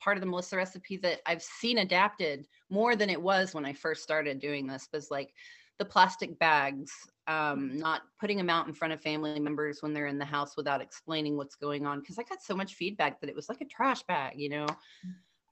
part 0.04 0.18
of 0.18 0.20
the 0.20 0.28
Melissa 0.28 0.56
recipe 0.56 0.98
that 0.98 1.20
I've 1.24 1.42
seen 1.42 1.78
adapted 1.78 2.46
more 2.68 2.94
than 2.94 3.08
it 3.08 3.20
was 3.20 3.54
when 3.54 3.64
I 3.64 3.72
first 3.72 4.02
started 4.02 4.38
doing 4.38 4.66
this 4.66 4.88
was 4.92 5.10
like 5.10 5.32
the 5.78 5.84
plastic 5.84 6.38
bags, 6.38 6.92
um, 7.26 7.78
not 7.78 8.02
putting 8.20 8.36
them 8.36 8.50
out 8.50 8.66
in 8.68 8.74
front 8.74 8.92
of 8.92 9.00
family 9.00 9.40
members 9.40 9.78
when 9.80 9.94
they're 9.94 10.06
in 10.06 10.18
the 10.18 10.24
house 10.24 10.56
without 10.58 10.82
explaining 10.82 11.38
what's 11.38 11.56
going 11.56 11.86
on. 11.86 12.04
Cause 12.04 12.18
I 12.18 12.22
got 12.22 12.42
so 12.42 12.54
much 12.54 12.74
feedback 12.74 13.18
that 13.20 13.30
it 13.30 13.34
was 13.34 13.48
like 13.48 13.62
a 13.62 13.66
trash 13.66 14.02
bag, 14.02 14.34
you 14.36 14.50
know, 14.50 14.66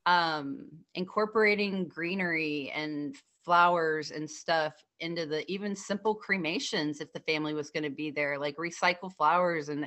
um, 0.04 0.68
incorporating 0.94 1.88
greenery 1.88 2.71
and 2.75 3.16
flowers 3.44 4.11
and 4.11 4.30
stuff 4.30 4.75
into 5.00 5.26
the 5.26 5.50
even 5.50 5.75
simple 5.75 6.14
cremations 6.14 7.00
if 7.00 7.12
the 7.12 7.21
family 7.21 7.54
was 7.54 7.71
going 7.71 7.85
to 7.85 7.90
be 7.90 8.11
there, 8.11 8.38
like 8.38 8.56
recycle 8.59 9.12
flowers. 9.16 9.71
And 9.71 9.87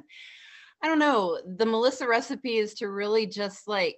I 0.81 0.87
don't 0.87 0.99
know, 0.99 1.39
the 1.45 1.65
Melissa 1.65 2.07
recipe 2.07 2.57
is 2.57 2.73
to 2.75 2.89
really 2.89 3.25
just 3.27 3.67
like 3.67 3.97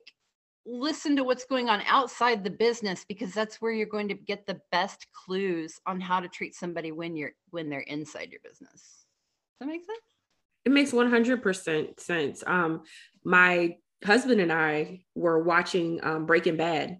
listen 0.68 1.16
to 1.16 1.24
what's 1.24 1.46
going 1.46 1.70
on 1.70 1.82
outside 1.88 2.44
the 2.44 2.50
business 2.50 3.06
because 3.08 3.34
that's 3.34 3.62
where 3.62 3.72
you're 3.72 3.88
going 3.88 4.10
to 4.10 4.14
get 4.14 4.46
the 4.46 4.60
best 4.72 5.08
clues 5.14 5.80
on 5.86 6.02
how 6.02 6.20
to 6.20 6.28
treat 6.28 6.54
somebody 6.54 6.92
when 6.92 7.16
you're 7.16 7.32
when 7.52 7.70
they're 7.70 7.80
inside 7.80 8.30
your 8.32 8.42
business. 8.44 8.74
Does 8.74 9.62
that 9.62 9.68
make 9.68 9.86
sense? 9.86 10.00
It 10.66 10.72
makes 10.72 10.92
100% 10.92 12.00
sense. 12.00 12.44
Um, 12.46 12.84
my 13.24 13.78
husband 14.04 14.42
and 14.42 14.52
I 14.52 15.06
were 15.16 15.42
watching 15.42 16.02
um, 16.04 16.26
Breaking 16.26 16.58
Bad 16.58 17.00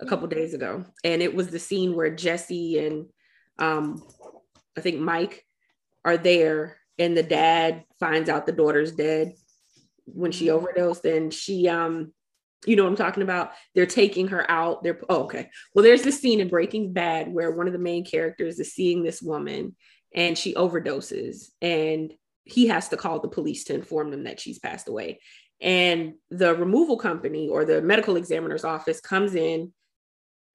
a 0.00 0.06
couple 0.06 0.26
mm-hmm. 0.26 0.38
days 0.38 0.54
ago, 0.54 0.84
and 1.04 1.22
it 1.22 1.34
was 1.34 1.48
the 1.48 1.60
scene 1.60 1.94
where 1.94 2.14
Jesse 2.14 2.84
and 2.84 3.06
um, 3.60 4.02
I 4.76 4.80
think 4.80 4.98
Mike 4.98 5.46
are 6.04 6.16
there, 6.16 6.78
and 6.98 7.16
the 7.16 7.22
dad 7.22 7.84
finds 8.00 8.28
out 8.28 8.46
the 8.46 8.52
daughter's 8.52 8.92
dead 8.92 9.34
when 10.06 10.32
she 10.32 10.46
mm-hmm. 10.46 10.56
overdosed, 10.56 11.04
and 11.04 11.32
she 11.32 11.68
um 11.68 12.12
you 12.66 12.76
know 12.76 12.84
what 12.84 12.90
I'm 12.90 12.96
talking 12.96 13.22
about? 13.22 13.52
They're 13.74 13.86
taking 13.86 14.28
her 14.28 14.50
out. 14.50 14.82
They're 14.82 15.00
oh, 15.08 15.24
okay. 15.24 15.50
Well, 15.74 15.82
there's 15.82 16.02
this 16.02 16.20
scene 16.20 16.40
in 16.40 16.48
Breaking 16.48 16.92
Bad 16.92 17.32
where 17.32 17.50
one 17.50 17.66
of 17.66 17.72
the 17.72 17.78
main 17.78 18.04
characters 18.04 18.58
is 18.58 18.74
seeing 18.74 19.02
this 19.02 19.20
woman 19.20 19.76
and 20.14 20.38
she 20.38 20.54
overdoses 20.54 21.48
and 21.60 22.12
he 22.44 22.68
has 22.68 22.88
to 22.90 22.96
call 22.96 23.20
the 23.20 23.28
police 23.28 23.64
to 23.64 23.74
inform 23.74 24.10
them 24.10 24.24
that 24.24 24.40
she's 24.40 24.58
passed 24.58 24.88
away. 24.88 25.20
And 25.60 26.14
the 26.30 26.54
removal 26.54 26.98
company 26.98 27.48
or 27.48 27.64
the 27.64 27.80
medical 27.80 28.16
examiner's 28.16 28.64
office 28.64 29.00
comes 29.00 29.34
in, 29.34 29.72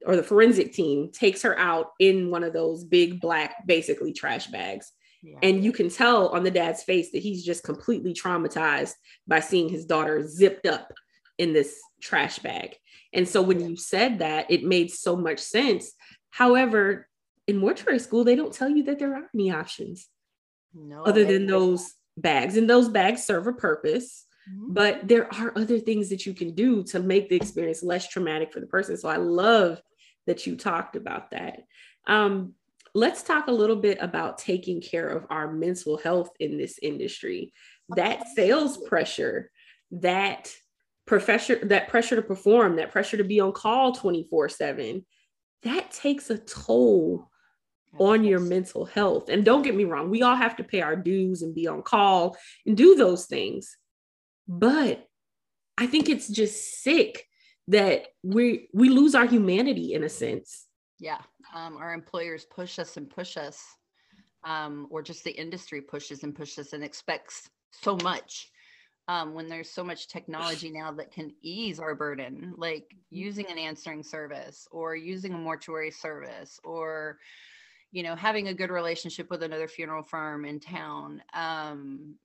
or 0.05 0.15
the 0.15 0.23
forensic 0.23 0.71
team 0.73 1.11
takes 1.11 1.41
her 1.41 1.57
out 1.57 1.91
in 1.99 2.29
one 2.29 2.43
of 2.43 2.53
those 2.53 2.83
big 2.83 3.19
black, 3.19 3.65
basically 3.65 4.13
trash 4.13 4.47
bags. 4.47 4.91
Yeah. 5.21 5.39
And 5.43 5.63
you 5.63 5.71
can 5.71 5.89
tell 5.89 6.29
on 6.29 6.43
the 6.43 6.51
dad's 6.51 6.83
face 6.83 7.11
that 7.11 7.21
he's 7.21 7.43
just 7.43 7.63
completely 7.63 8.13
traumatized 8.13 8.93
by 9.27 9.41
seeing 9.41 9.67
his 9.67 9.85
daughter 9.85 10.25
zipped 10.25 10.65
up 10.65 10.93
in 11.39 11.53
this 11.53 11.81
trash 12.01 12.37
bag. 12.39 12.75
And 13.13 13.27
so 13.27 13.41
when 13.41 13.67
you 13.67 13.75
said 13.75 14.19
that, 14.19 14.51
it 14.51 14.63
made 14.63 14.91
so 14.91 15.15
much 15.15 15.39
sense. 15.39 15.93
However, 16.29 17.07
in 17.47 17.57
mortuary 17.57 17.97
school, 17.97 18.23
they 18.23 18.35
don't 18.35 18.53
tell 18.53 18.69
you 18.69 18.83
that 18.83 18.99
there 18.99 19.15
are 19.15 19.29
any 19.33 19.49
options 19.49 20.07
no, 20.75 21.03
other 21.03 21.25
than 21.25 21.47
those 21.47 21.91
bags. 22.15 22.57
And 22.57 22.69
those 22.69 22.89
bags 22.89 23.23
serve 23.23 23.47
a 23.47 23.53
purpose. 23.53 24.25
Mm-hmm. 24.51 24.73
But 24.73 25.07
there 25.07 25.33
are 25.33 25.53
other 25.55 25.79
things 25.79 26.09
that 26.09 26.27
you 26.27 26.33
can 26.33 26.53
do 26.53 26.83
to 26.83 26.99
make 26.99 27.29
the 27.29 27.35
experience 27.35 27.81
less 27.81 28.07
traumatic 28.07 28.53
for 28.53 28.59
the 28.59 28.67
person. 28.67 28.97
So 28.97 29.09
I 29.09 29.17
love 29.17 29.81
that 30.27 30.45
you 30.45 30.55
talked 30.55 30.95
about 30.95 31.31
that. 31.31 31.63
Um, 32.05 32.53
let's 32.93 33.23
talk 33.23 33.47
a 33.47 33.51
little 33.51 33.75
bit 33.75 33.97
about 34.01 34.37
taking 34.37 34.81
care 34.81 35.07
of 35.07 35.25
our 35.29 35.51
mental 35.51 35.97
health 35.97 36.29
in 36.39 36.57
this 36.57 36.77
industry. 36.81 37.53
That 37.95 38.27
sales 38.35 38.77
pressure, 38.77 39.49
that 39.91 40.53
professor, 41.09 41.55
that 41.65 41.89
pressure 41.89 42.15
to 42.15 42.21
perform, 42.21 42.75
that 42.75 42.91
pressure 42.91 43.17
to 43.17 43.23
be 43.23 43.39
on 43.39 43.51
call 43.51 43.93
24 43.93 44.47
7, 44.47 45.03
that 45.63 45.91
takes 45.91 46.29
a 46.29 46.37
toll 46.37 47.29
on 47.99 48.23
your 48.23 48.39
mental 48.39 48.85
health. 48.85 49.27
And 49.27 49.43
don't 49.43 49.63
get 49.63 49.75
me 49.75 49.85
wrong, 49.85 50.11
we 50.11 50.21
all 50.21 50.35
have 50.35 50.55
to 50.57 50.63
pay 50.63 50.81
our 50.81 50.95
dues 50.95 51.41
and 51.41 51.55
be 51.55 51.67
on 51.67 51.81
call 51.81 52.37
and 52.65 52.77
do 52.77 52.95
those 52.95 53.25
things. 53.25 53.75
But 54.47 55.03
I 55.79 55.87
think 55.87 56.09
it's 56.09 56.27
just 56.27 56.83
sick 56.83 57.25
that 57.67 58.05
we 58.21 58.69
we 58.73 58.89
lose 58.89 59.15
our 59.15 59.25
humanity 59.25 59.93
in 59.95 60.03
a 60.03 60.09
sense. 60.09 60.67
Yeah. 60.99 61.21
Um, 61.55 61.75
our 61.77 61.91
employers 61.91 62.45
push 62.45 62.77
us 62.77 62.97
and 62.97 63.09
push 63.09 63.35
us, 63.35 63.59
um, 64.43 64.87
or 64.91 65.01
just 65.01 65.23
the 65.23 65.31
industry 65.31 65.81
pushes 65.81 66.23
and 66.23 66.35
pushes 66.35 66.73
and 66.73 66.83
expects 66.83 67.49
so 67.71 67.97
much. 68.03 68.51
Um, 69.09 69.33
when 69.33 69.49
there's 69.49 69.71
so 69.71 69.83
much 69.83 70.07
technology 70.07 70.69
now 70.81 70.91
that 70.91 71.11
can 71.11 71.33
ease 71.41 71.79
our 71.79 71.95
burden, 71.95 72.53
like 72.57 72.93
using 73.09 73.47
an 73.47 73.57
answering 73.57 74.03
service 74.03 74.67
or 74.71 74.95
using 74.95 75.33
a 75.33 75.37
mortuary 75.37 75.89
service 75.89 76.59
or 76.63 77.17
you 77.91 78.03
know 78.03 78.15
having 78.15 78.49
a 78.49 78.53
good 78.53 78.69
relationship 78.69 79.31
with 79.31 79.41
another 79.41 79.67
funeral 79.67 80.03
firm 80.03 80.45
in 80.45 80.59
town 80.59 81.23
um, 81.33 82.15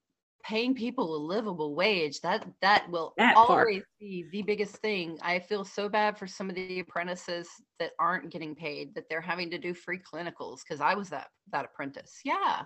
paying 0.45 0.75
people 0.75 1.17
a 1.17 1.27
livable 1.27 1.75
wage 1.75 2.21
that 2.21 2.47
that 2.61 2.89
will 2.91 3.15
that 3.17 3.35
always 3.35 3.83
be 3.99 4.27
the 4.31 4.43
biggest 4.43 4.77
thing. 4.77 5.19
I 5.23 5.39
feel 5.39 5.65
so 5.65 5.89
bad 5.89 6.19
for 6.19 6.27
some 6.27 6.51
of 6.51 6.55
the 6.55 6.81
apprentices 6.81 7.49
that 7.79 7.93
aren't 7.99 8.31
getting 8.31 8.55
paid 8.55 8.95
that 8.95 9.05
they're 9.09 9.23
having 9.23 9.51
to 9.53 9.59
do 9.59 9.73
free 9.73 9.99
clinicals 9.99 10.59
because 10.61 10.83
i 10.83 10.95
was 10.95 11.09
that 11.09 11.29
that 11.51 11.65
apprentice. 11.65 12.21
Yeah. 12.25 12.63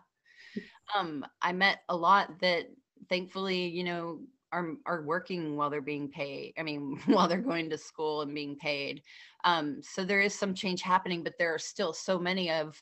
Um 0.97 1.25
i 1.41 1.53
met 1.53 1.79
a 1.89 1.97
lot 1.97 2.41
that 2.41 2.65
thankfully 3.09 3.67
you 3.67 3.85
know 3.85 4.21
are 4.52 4.75
are 4.87 5.02
working 5.02 5.57
while 5.57 5.69
they're 5.71 5.81
being 5.81 6.09
paid 6.09 6.52
i 6.59 6.62
mean 6.62 6.99
while 7.07 7.28
they're 7.28 7.38
going 7.38 7.69
to 7.71 7.78
school 7.78 8.23
and 8.23 8.35
being 8.35 8.57
paid 8.57 9.02
um 9.45 9.81
so 9.83 10.05
there 10.05 10.21
is 10.21 10.35
some 10.35 10.55
change 10.55 10.83
happening 10.83 11.23
but 11.23 11.35
there 11.38 11.55
are 11.55 11.59
still 11.59 11.93
so 11.93 12.19
many 12.19 12.50
of 12.50 12.81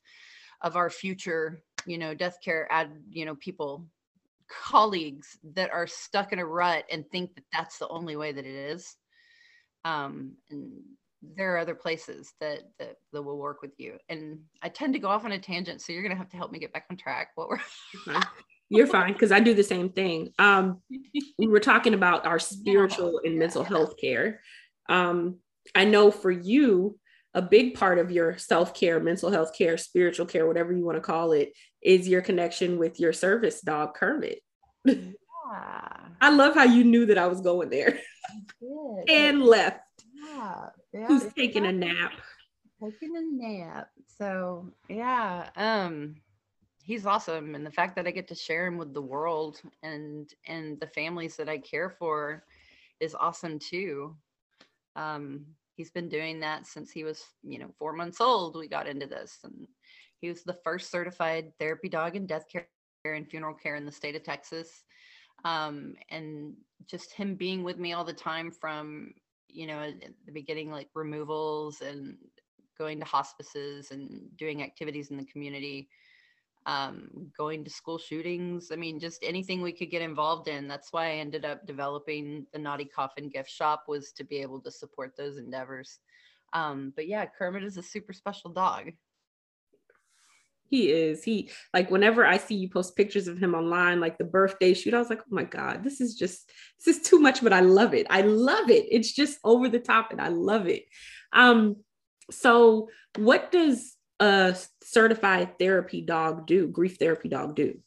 of 0.62 0.76
our 0.76 0.90
future 0.90 1.60
you 1.86 1.98
know 1.98 2.14
death 2.14 2.38
care 2.42 2.66
ad 2.70 2.90
you 3.10 3.24
know 3.24 3.34
people 3.36 3.86
colleagues 4.48 5.38
that 5.54 5.72
are 5.72 5.86
stuck 5.86 6.32
in 6.32 6.38
a 6.38 6.46
rut 6.46 6.84
and 6.90 7.08
think 7.10 7.34
that 7.34 7.44
that's 7.52 7.78
the 7.78 7.88
only 7.88 8.16
way 8.16 8.32
that 8.32 8.44
it 8.44 8.54
is. 8.54 8.96
Um, 9.84 10.32
and 10.50 10.72
there 11.22 11.54
are 11.54 11.58
other 11.58 11.74
places 11.74 12.34
that, 12.40 12.60
that 12.78 12.96
that 13.12 13.22
will 13.22 13.38
work 13.38 13.62
with 13.62 13.78
you. 13.78 13.98
And 14.08 14.40
I 14.62 14.68
tend 14.68 14.92
to 14.94 14.98
go 14.98 15.08
off 15.08 15.24
on 15.24 15.32
a 15.32 15.38
tangent, 15.38 15.80
so 15.80 15.92
you're 15.92 16.02
gonna 16.02 16.14
have 16.16 16.30
to 16.30 16.36
help 16.36 16.52
me 16.52 16.58
get 16.58 16.72
back 16.72 16.86
on 16.90 16.96
track. 16.96 17.30
What 17.34 17.48
we're 17.48 17.60
you're 18.68 18.86
fine 18.86 19.12
because 19.12 19.32
I 19.32 19.40
do 19.40 19.54
the 19.54 19.62
same 19.62 19.90
thing. 19.90 20.32
Um, 20.38 20.80
we 21.38 21.46
were 21.46 21.60
talking 21.60 21.94
about 21.94 22.26
our 22.26 22.38
spiritual 22.38 23.20
and 23.24 23.38
mental 23.38 23.64
health 23.64 23.96
care. 24.00 24.40
Um, 24.88 25.38
I 25.74 25.84
know 25.84 26.10
for 26.10 26.30
you, 26.30 26.98
a 27.34 27.42
big 27.42 27.74
part 27.74 27.98
of 27.98 28.10
your 28.10 28.38
self 28.38 28.74
care, 28.74 28.98
mental 28.98 29.30
health 29.30 29.56
care, 29.56 29.76
spiritual 29.76 30.26
care, 30.26 30.46
whatever 30.46 30.72
you 30.72 30.84
want 30.84 30.96
to 30.96 31.02
call 31.02 31.32
it, 31.32 31.52
is 31.82 32.08
your 32.08 32.22
connection 32.22 32.78
with 32.78 32.98
your 32.98 33.12
service 33.12 33.60
dog, 33.60 33.94
Kermit. 33.94 34.40
Yeah. 35.48 35.98
I 36.20 36.30
love 36.30 36.54
how 36.54 36.64
you 36.64 36.82
knew 36.82 37.06
that 37.06 37.18
I 37.18 37.28
was 37.28 37.40
going 37.40 37.70
there 37.70 38.00
and 39.08 39.42
left. 39.42 39.80
Yeah. 40.12 40.66
yeah. 40.92 41.06
Who's 41.06 41.32
taking 41.34 41.66
a 41.66 41.72
nap? 41.72 42.12
Taking 42.82 43.16
a 43.16 43.22
nap. 43.46 43.88
So, 44.18 44.72
yeah. 44.88 45.50
Um, 45.54 46.16
he's 46.86 47.06
awesome 47.06 47.54
and 47.54 47.66
the 47.66 47.70
fact 47.70 47.96
that 47.96 48.06
i 48.06 48.10
get 48.10 48.28
to 48.28 48.34
share 48.34 48.66
him 48.66 48.78
with 48.78 48.94
the 48.94 49.02
world 49.02 49.60
and 49.82 50.30
and 50.46 50.78
the 50.80 50.86
families 50.86 51.36
that 51.36 51.48
i 51.48 51.58
care 51.58 51.90
for 51.90 52.44
is 53.00 53.14
awesome 53.14 53.58
too 53.58 54.16
um 54.94 55.44
he's 55.76 55.90
been 55.90 56.08
doing 56.08 56.40
that 56.40 56.66
since 56.66 56.90
he 56.90 57.04
was, 57.04 57.22
you 57.42 57.58
know, 57.58 57.68
four 57.78 57.92
months 57.92 58.20
old. 58.20 58.56
We 58.56 58.66
got 58.66 58.88
into 58.88 59.06
this, 59.06 59.38
and 59.44 59.68
he 60.20 60.28
was 60.28 60.42
the 60.42 60.58
first 60.64 60.90
certified 60.90 61.52
therapy 61.60 61.88
dog 61.88 62.16
in 62.16 62.26
death 62.26 62.46
care 62.50 62.66
and 63.04 63.28
funeral 63.28 63.54
care 63.54 63.76
in 63.76 63.84
the 63.84 63.92
state 63.92 64.16
of 64.16 64.24
Texas. 64.24 64.84
Um, 65.44 65.94
and 66.10 66.54
just 66.86 67.12
him 67.12 67.34
being 67.34 67.62
with 67.62 67.78
me 67.78 67.92
all 67.92 68.04
the 68.04 68.12
time 68.12 68.50
from, 68.50 69.12
you 69.48 69.66
know, 69.66 69.92
the 70.24 70.32
beginning, 70.32 70.70
like 70.70 70.88
removals 70.94 71.82
and 71.82 72.16
going 72.78 72.98
to 72.98 73.06
hospices 73.06 73.90
and 73.90 74.22
doing 74.36 74.62
activities 74.62 75.10
in 75.10 75.16
the 75.18 75.24
community 75.24 75.88
um, 76.66 77.30
going 77.36 77.64
to 77.64 77.70
school 77.70 77.96
shootings. 77.96 78.70
I 78.72 78.76
mean, 78.76 78.98
just 78.98 79.22
anything 79.22 79.62
we 79.62 79.72
could 79.72 79.90
get 79.90 80.02
involved 80.02 80.48
in. 80.48 80.66
That's 80.66 80.92
why 80.92 81.06
I 81.06 81.14
ended 81.14 81.44
up 81.44 81.64
developing 81.64 82.44
the 82.52 82.58
Naughty 82.58 82.84
Coffin 82.84 83.28
gift 83.28 83.50
shop 83.50 83.84
was 83.86 84.10
to 84.12 84.24
be 84.24 84.38
able 84.38 84.60
to 84.62 84.70
support 84.70 85.16
those 85.16 85.38
endeavors. 85.38 86.00
Um, 86.52 86.92
but 86.96 87.06
yeah, 87.06 87.24
Kermit 87.26 87.62
is 87.62 87.76
a 87.76 87.82
super 87.82 88.12
special 88.12 88.50
dog. 88.50 88.90
He 90.68 90.90
is. 90.90 91.22
He 91.22 91.50
like 91.72 91.92
whenever 91.92 92.26
I 92.26 92.38
see 92.38 92.56
you 92.56 92.68
post 92.68 92.96
pictures 92.96 93.28
of 93.28 93.38
him 93.38 93.54
online, 93.54 94.00
like 94.00 94.18
the 94.18 94.24
birthday 94.24 94.74
shoot, 94.74 94.94
I 94.94 94.98
was 94.98 95.08
like, 95.08 95.20
oh 95.20 95.34
my 95.34 95.44
God, 95.44 95.84
this 95.84 96.00
is 96.00 96.16
just 96.16 96.50
this 96.84 96.96
is 96.96 97.08
too 97.08 97.20
much, 97.20 97.40
but 97.40 97.52
I 97.52 97.60
love 97.60 97.94
it. 97.94 98.08
I 98.10 98.22
love 98.22 98.68
it. 98.70 98.86
It's 98.90 99.12
just 99.12 99.38
over 99.44 99.68
the 99.68 99.78
top 99.78 100.10
and 100.10 100.20
I 100.20 100.28
love 100.28 100.66
it. 100.66 100.86
Um, 101.32 101.76
so 102.32 102.88
what 103.16 103.52
does 103.52 103.95
a 104.20 104.56
certified 104.82 105.58
therapy 105.58 106.00
dog 106.00 106.46
do, 106.46 106.68
grief 106.68 106.98
therapy 106.98 107.28
dog 107.28 107.54
do? 107.54 107.78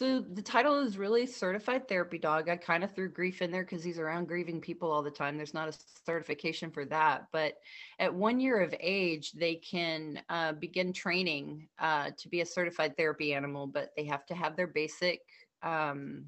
So 0.00 0.20
the 0.20 0.40
title 0.40 0.78
is 0.78 0.96
really 0.96 1.26
certified 1.26 1.86
therapy 1.86 2.16
dog. 2.16 2.48
I 2.48 2.56
kind 2.56 2.82
of 2.82 2.94
threw 2.94 3.10
grief 3.10 3.42
in 3.42 3.50
there 3.50 3.64
because 3.64 3.84
he's 3.84 3.98
around 3.98 4.28
grieving 4.28 4.58
people 4.58 4.90
all 4.90 5.02
the 5.02 5.10
time. 5.10 5.36
There's 5.36 5.52
not 5.52 5.68
a 5.68 5.78
certification 6.06 6.70
for 6.70 6.86
that, 6.86 7.26
but 7.32 7.58
at 7.98 8.14
one 8.14 8.40
year 8.40 8.60
of 8.60 8.74
age, 8.80 9.32
they 9.32 9.56
can 9.56 10.22
uh, 10.30 10.52
begin 10.52 10.94
training 10.94 11.68
uh, 11.78 12.12
to 12.16 12.28
be 12.30 12.40
a 12.40 12.46
certified 12.46 12.96
therapy 12.96 13.34
animal, 13.34 13.66
but 13.66 13.90
they 13.94 14.06
have 14.06 14.24
to 14.26 14.34
have 14.34 14.56
their 14.56 14.68
basic 14.68 15.20
um, 15.62 16.24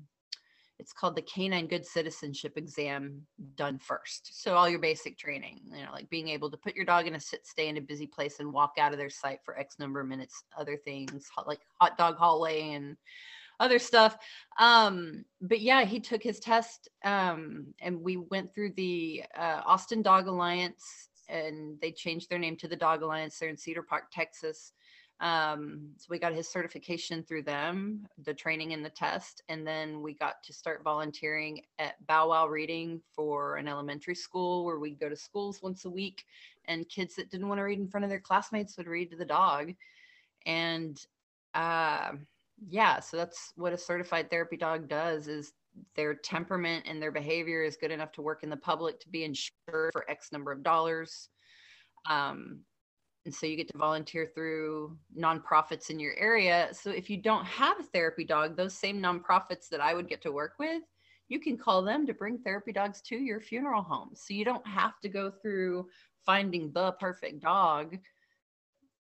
it's 0.79 0.93
called 0.93 1.17
the 1.17 1.23
canine 1.23 1.67
good 1.67 1.87
citizenship 1.87 2.55
exam 2.57 3.23
done 3.57 3.79
first. 3.79 4.43
So 4.43 4.55
all 4.55 4.69
your 4.69 4.79
basic 4.79 5.19
training 5.19 5.61
you 5.65 5.85
know 5.85 5.93
like 5.93 6.09
being 6.11 6.29
able 6.29 6.51
to 6.51 6.57
put 6.57 6.75
your 6.75 6.85
dog 6.85 7.07
in 7.07 7.15
a 7.15 7.21
sit 7.21 7.47
stay 7.47 7.69
in 7.69 7.77
a 7.77 7.81
busy 7.81 8.07
place 8.07 8.41
and 8.41 8.53
walk 8.53 8.75
out 8.79 8.93
of 8.93 8.99
their 8.99 9.11
sight 9.11 9.39
for 9.45 9.59
x 9.59 9.79
number 9.79 10.01
of 10.01 10.09
minutes 10.09 10.45
other 10.59 10.77
things 10.77 11.29
like 11.47 11.61
hot 11.81 11.97
dog 11.97 12.17
hallway 12.17 12.73
and 12.73 12.97
other 13.61 13.79
stuff. 13.79 14.17
Um 14.59 15.25
but 15.41 15.61
yeah 15.61 15.85
he 15.85 16.01
took 16.01 16.23
his 16.23 16.41
test 16.41 16.89
um 17.05 17.67
and 17.81 18.01
we 18.01 18.17
went 18.17 18.55
through 18.55 18.73
the 18.73 19.23
uh, 19.37 19.61
austin 19.65 20.03
dog 20.03 20.27
alliance 20.27 21.09
and 21.29 21.81
they 21.81 21.93
changed 21.93 22.29
their 22.29 22.39
name 22.39 22.57
to 22.57 22.69
the 22.69 22.77
dog 22.77 23.03
alliance 23.03 23.39
they're 23.39 23.49
in 23.49 23.57
cedar 23.57 23.83
park 23.83 24.05
texas 24.13 24.73
um, 25.23 25.93
so 25.97 26.07
we 26.11 26.19
got 26.19 26.35
his 26.35 26.49
certification 26.49 27.23
through 27.23 27.45
them, 27.45 28.09
the 28.25 28.35
training 28.35 28.73
and 28.73 28.85
the 28.85 28.91
test. 28.91 29.43
And 29.49 29.65
then 29.65 30.03
we 30.03 30.15
got 30.15 30.43
to 30.43 30.53
start 30.53 30.83
volunteering 30.83 31.63
at 31.79 32.05
Bow 32.09 32.31
Wow 32.31 32.49
Reading 32.49 33.01
for 33.15 33.57
an 33.57 33.69
elementary 33.69 34.17
school 34.17 34.65
where 34.65 34.81
we'd 34.81 34.99
go 34.99 35.09
to 35.09 35.15
schools 35.15 35.63
once 35.63 35.85
a 35.85 35.91
week 35.91 36.25
and 36.65 36.89
kids 36.89 37.15
that 37.15 37.31
didn't 37.31 37.49
want 37.49 37.61
to 37.61 37.63
read 37.63 37.79
in 37.79 37.87
front 37.87 38.03
of 38.03 38.11
their 38.11 38.19
classmates 38.19 38.77
would 38.77 38.89
read 38.89 39.11
to 39.13 39.17
the 39.17 39.25
dog. 39.25 39.73
And 40.45 41.01
uh, 41.55 42.13
yeah, 42.69 42.99
so 42.99 43.17
that's 43.17 43.53
what 43.55 43.73
a 43.73 43.79
certified 43.79 44.29
therapy 44.29 44.57
dog 44.57 44.89
does 44.89 45.29
is 45.29 45.53
their 45.95 46.15
temperament 46.15 46.85
and 46.89 47.01
their 47.01 47.13
behavior 47.13 47.63
is 47.63 47.77
good 47.77 47.93
enough 47.93 48.11
to 48.13 48.23
work 48.23 48.43
in 48.43 48.51
the 48.51 48.57
public 48.57 48.99
to 48.99 49.09
be 49.09 49.23
insured 49.23 49.93
for 49.93 50.05
X 50.11 50.33
number 50.33 50.51
of 50.51 50.65
dollars. 50.65 51.29
Um, 52.11 52.63
and 53.25 53.35
so 53.35 53.47
you 53.47 53.57
get 53.57 53.69
to 53.69 53.79
volunteer 53.79 54.31
through 54.35 54.97
nonprofits 55.17 55.91
in 55.91 56.01
your 56.01 56.15
area. 56.17 56.69
So 56.73 56.91
if 56.91 57.09
you 57.09 57.17
don't 57.17 57.45
have 57.45 57.79
a 57.79 57.85
therapy 57.85 58.25
dog, 58.25 58.57
those 58.57 58.75
same 58.75 59.01
nonprofits 59.01 59.69
that 59.71 59.81
I 59.81 59.95
would 59.95 60.09
get 60.09 60.23
to 60.23 60.33
work 60.33 60.55
with, 60.59 60.83
you 61.29 61.39
can 61.39 61.57
call 61.57 61.83
them 61.83 62.07
to 62.07 62.15
bring 62.15 62.39
therapy 62.39 62.73
dogs 62.73 63.01
to 63.03 63.17
your 63.17 63.41
funeral 63.41 63.83
home. 63.83 64.11
So 64.15 64.35
you 64.35 64.45
don't 64.45 64.67
have 64.67 64.99
to 65.01 65.09
go 65.09 65.31
through 65.31 65.89
finding 66.27 66.73
the 66.73 66.93
perfect 66.93 67.41
dog. 67.41 67.97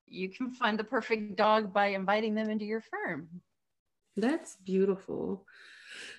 You 0.06 0.28
can 0.28 0.50
find 0.50 0.78
the 0.78 0.84
perfect 0.84 1.36
dog 1.36 1.72
by 1.72 1.88
inviting 1.88 2.34
them 2.34 2.48
into 2.48 2.64
your 2.64 2.80
firm. 2.80 3.28
That's 4.16 4.56
beautiful. 4.56 5.46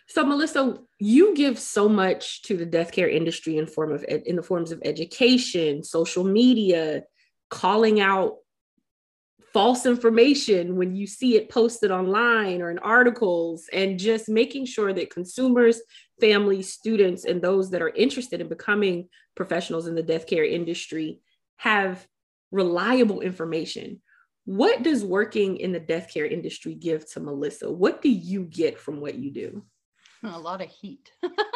So 0.07 0.25
Melissa, 0.25 0.79
you 0.99 1.35
give 1.35 1.57
so 1.57 1.87
much 1.87 2.43
to 2.43 2.57
the 2.57 2.65
death 2.65 2.91
care 2.91 3.09
industry 3.09 3.57
in 3.57 3.65
form 3.65 3.91
of 3.91 4.03
in 4.03 4.35
the 4.35 4.43
forms 4.43 4.71
of 4.71 4.81
education, 4.83 5.83
social 5.83 6.23
media, 6.23 7.03
calling 7.53 8.01
out 8.01 8.37
false 9.53 9.85
information 9.85 10.75
when 10.75 10.95
you 10.95 11.05
see 11.05 11.35
it 11.35 11.49
posted 11.49 11.91
online 11.91 12.63
or 12.63 12.71
in 12.71 12.79
articles 12.79 13.69
and 13.71 13.99
just 13.99 14.27
making 14.27 14.65
sure 14.65 14.91
that 14.91 15.13
consumers 15.13 15.79
families 16.19 16.73
students 16.73 17.25
and 17.25 17.39
those 17.39 17.69
that 17.69 17.83
are 17.83 17.89
interested 17.89 18.41
in 18.41 18.49
becoming 18.49 19.07
professionals 19.35 19.85
in 19.85 19.93
the 19.93 20.01
death 20.01 20.25
care 20.25 20.43
industry 20.43 21.19
have 21.57 22.07
reliable 22.51 23.21
information. 23.21 24.01
What 24.45 24.81
does 24.81 25.05
working 25.05 25.57
in 25.57 25.71
the 25.71 25.79
death 25.79 26.11
care 26.11 26.25
industry 26.25 26.73
give 26.73 27.07
to 27.11 27.19
melissa? 27.19 27.71
What 27.71 28.01
do 28.01 28.09
you 28.09 28.45
get 28.45 28.79
from 28.79 28.99
what 28.99 29.13
you 29.13 29.31
do? 29.31 29.63
A 30.23 30.39
lot 30.39 30.63
of 30.63 30.69
heat 30.69 31.11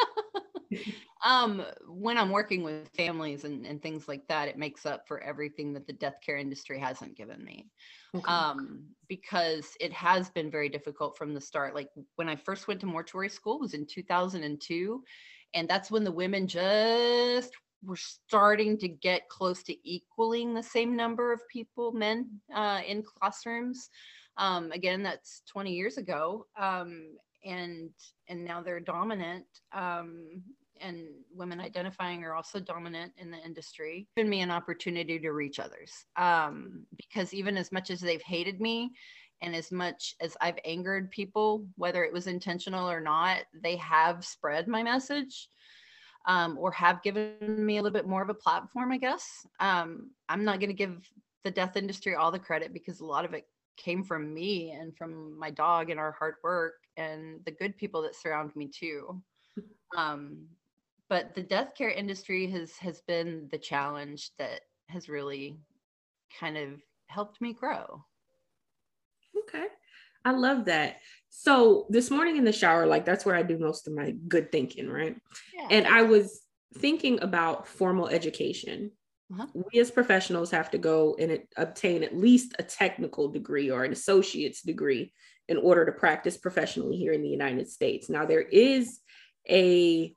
um, 1.24 1.62
when 1.86 2.18
I'm 2.18 2.30
working 2.30 2.62
with 2.62 2.88
families 2.96 3.44
and, 3.44 3.66
and 3.66 3.82
things 3.82 4.08
like 4.08 4.26
that, 4.28 4.48
it 4.48 4.58
makes 4.58 4.86
up 4.86 5.06
for 5.06 5.20
everything 5.22 5.72
that 5.74 5.86
the 5.86 5.92
death 5.92 6.16
care 6.24 6.36
industry 6.36 6.78
hasn't 6.78 7.16
given 7.16 7.44
me. 7.44 7.66
Okay. 8.14 8.30
Um, 8.30 8.84
because 9.08 9.76
it 9.80 9.92
has 9.92 10.30
been 10.30 10.50
very 10.50 10.68
difficult 10.68 11.16
from 11.16 11.34
the 11.34 11.40
start. 11.40 11.74
Like 11.74 11.90
when 12.16 12.28
I 12.28 12.36
first 12.36 12.68
went 12.68 12.80
to 12.80 12.86
mortuary 12.86 13.28
school 13.28 13.58
was 13.58 13.74
in 13.74 13.86
2002. 13.86 15.02
And 15.54 15.68
that's 15.68 15.90
when 15.90 16.04
the 16.04 16.12
women 16.12 16.46
just 16.46 17.52
were 17.82 17.96
starting 17.96 18.76
to 18.78 18.88
get 18.88 19.28
close 19.28 19.62
to 19.64 19.88
equaling 19.88 20.52
the 20.52 20.62
same 20.62 20.96
number 20.96 21.32
of 21.32 21.46
people, 21.48 21.92
men 21.92 22.28
uh, 22.54 22.80
in 22.86 23.02
classrooms. 23.02 23.88
Um, 24.36 24.70
again, 24.72 25.02
that's 25.02 25.42
20 25.48 25.72
years 25.72 25.96
ago. 25.96 26.46
Um, 26.56 27.16
and 27.44 27.90
and 28.28 28.44
now 28.44 28.60
they're 28.60 28.80
dominant 28.80 29.46
um, 29.72 30.42
and 30.80 31.06
women 31.34 31.60
identifying 31.60 32.24
are 32.24 32.34
also 32.34 32.60
dominant 32.60 33.12
in 33.16 33.30
the 33.30 33.38
industry 33.38 34.06
given 34.16 34.30
me 34.30 34.40
an 34.40 34.50
opportunity 34.50 35.18
to 35.18 35.30
reach 35.30 35.58
others 35.58 35.92
um, 36.16 36.84
because 36.96 37.32
even 37.34 37.56
as 37.56 37.72
much 37.72 37.90
as 37.90 38.00
they've 38.00 38.22
hated 38.22 38.60
me 38.60 38.90
and 39.42 39.54
as 39.54 39.70
much 39.70 40.14
as 40.20 40.36
i've 40.40 40.58
angered 40.64 41.10
people 41.10 41.66
whether 41.76 42.04
it 42.04 42.12
was 42.12 42.26
intentional 42.26 42.90
or 42.90 43.00
not 43.00 43.38
they 43.62 43.76
have 43.76 44.24
spread 44.24 44.68
my 44.68 44.82
message 44.82 45.48
um, 46.26 46.58
or 46.58 46.70
have 46.72 47.02
given 47.02 47.34
me 47.40 47.78
a 47.78 47.82
little 47.82 47.96
bit 47.96 48.08
more 48.08 48.22
of 48.22 48.30
a 48.30 48.34
platform 48.34 48.92
i 48.92 48.98
guess 48.98 49.46
um, 49.60 50.10
i'm 50.28 50.44
not 50.44 50.60
going 50.60 50.70
to 50.70 50.74
give 50.74 51.08
the 51.44 51.50
death 51.50 51.76
industry 51.76 52.14
all 52.14 52.30
the 52.30 52.38
credit 52.38 52.72
because 52.72 53.00
a 53.00 53.06
lot 53.06 53.24
of 53.24 53.32
it 53.32 53.46
came 53.78 54.02
from 54.02 54.34
me 54.34 54.72
and 54.72 54.94
from 54.96 55.38
my 55.38 55.50
dog 55.50 55.88
and 55.88 55.98
our 55.98 56.12
hard 56.12 56.34
work 56.42 56.74
and 56.96 57.40
the 57.46 57.52
good 57.52 57.76
people 57.78 58.02
that 58.02 58.14
surround 58.14 58.54
me 58.54 58.68
too. 58.68 59.22
Um, 59.96 60.48
but 61.08 61.34
the 61.34 61.42
death 61.42 61.72
care 61.76 61.90
industry 61.90 62.46
has 62.50 62.76
has 62.78 63.00
been 63.02 63.48
the 63.50 63.58
challenge 63.58 64.30
that 64.38 64.60
has 64.88 65.08
really 65.08 65.58
kind 66.38 66.56
of 66.56 66.80
helped 67.08 67.40
me 67.40 67.52
grow. 67.52 68.04
Okay. 69.36 69.66
I 70.24 70.32
love 70.32 70.66
that. 70.66 70.96
So 71.30 71.86
this 71.88 72.10
morning 72.10 72.36
in 72.36 72.44
the 72.44 72.52
shower, 72.52 72.86
like 72.86 73.04
that's 73.04 73.24
where 73.24 73.36
I 73.36 73.42
do 73.42 73.58
most 73.58 73.86
of 73.86 73.94
my 73.94 74.12
good 74.26 74.50
thinking, 74.50 74.88
right? 74.88 75.16
Yeah. 75.54 75.68
And 75.70 75.86
I 75.86 76.02
was 76.02 76.42
thinking 76.74 77.22
about 77.22 77.66
formal 77.66 78.08
education 78.08 78.90
uh-huh. 79.32 79.46
We 79.54 79.80
as 79.80 79.90
professionals 79.90 80.50
have 80.52 80.70
to 80.70 80.78
go 80.78 81.14
and 81.18 81.40
obtain 81.56 82.02
at 82.02 82.16
least 82.16 82.54
a 82.58 82.62
technical 82.62 83.28
degree 83.28 83.70
or 83.70 83.84
an 83.84 83.92
associate's 83.92 84.62
degree 84.62 85.12
in 85.48 85.58
order 85.58 85.84
to 85.84 85.92
practice 85.92 86.36
professionally 86.36 86.96
here 86.96 87.12
in 87.12 87.22
the 87.22 87.28
United 87.28 87.68
States. 87.68 88.08
Now, 88.08 88.24
there 88.24 88.42
is 88.42 89.00
a 89.48 90.14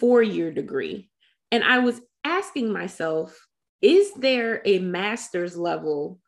four 0.00 0.22
year 0.22 0.50
degree. 0.50 1.10
And 1.50 1.64
I 1.64 1.78
was 1.78 2.00
asking 2.24 2.72
myself, 2.72 3.46
is 3.80 4.12
there 4.14 4.62
a 4.64 4.78
master's 4.78 5.56
level 5.56 6.20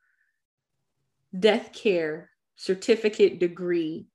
death 1.39 1.73
care 1.73 2.31
certificate 2.57 3.39
degree 3.39 4.07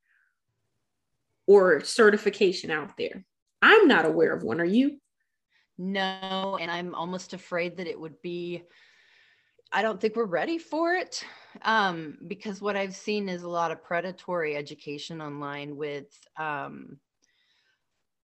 or 1.48 1.84
certification 1.84 2.72
out 2.72 2.98
there? 2.98 3.26
I'm 3.62 3.88
not 3.88 4.06
aware 4.06 4.34
of 4.34 4.44
one. 4.44 4.60
Are 4.60 4.66
you? 4.66 5.00
no 5.78 6.58
and 6.62 6.70
i'm 6.70 6.94
almost 6.94 7.34
afraid 7.34 7.78
that 7.78 7.88
it 7.88 8.00
would 8.00 8.22
be 8.22 8.64
i 9.72 9.82
don't 9.82 10.00
think 10.00 10.16
we're 10.16 10.26
ready 10.26 10.58
for 10.58 10.94
it 10.94 11.24
um, 11.64 12.18
because 12.28 12.62
what 12.62 12.76
i've 12.76 12.96
seen 12.96 13.28
is 13.28 13.44
a 13.44 13.50
lot 13.50 13.72
of 13.72 13.84
predatory 13.84 14.56
education 14.56 15.22
online 15.22 15.76
with 15.76 16.08
um, 16.38 16.98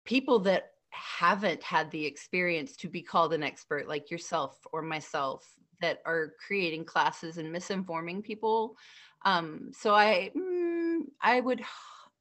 people 0.05 0.39
that 0.39 0.71
haven't 0.95 1.61
had 1.61 1.91
the 1.91 2.05
experience 2.05 2.75
to 2.77 2.87
be 2.87 3.01
called 3.01 3.33
an 3.33 3.43
expert 3.43 3.87
like 3.87 4.09
yourself 4.09 4.57
or 4.71 4.81
myself 4.81 5.45
that 5.81 5.99
are 6.05 6.33
creating 6.45 6.85
classes 6.85 7.37
and 7.37 7.53
misinforming 7.53 8.23
people 8.23 8.75
um, 9.25 9.71
so 9.73 9.93
i 9.93 10.31
mm, 10.35 11.01
i 11.21 11.39
would 11.39 11.61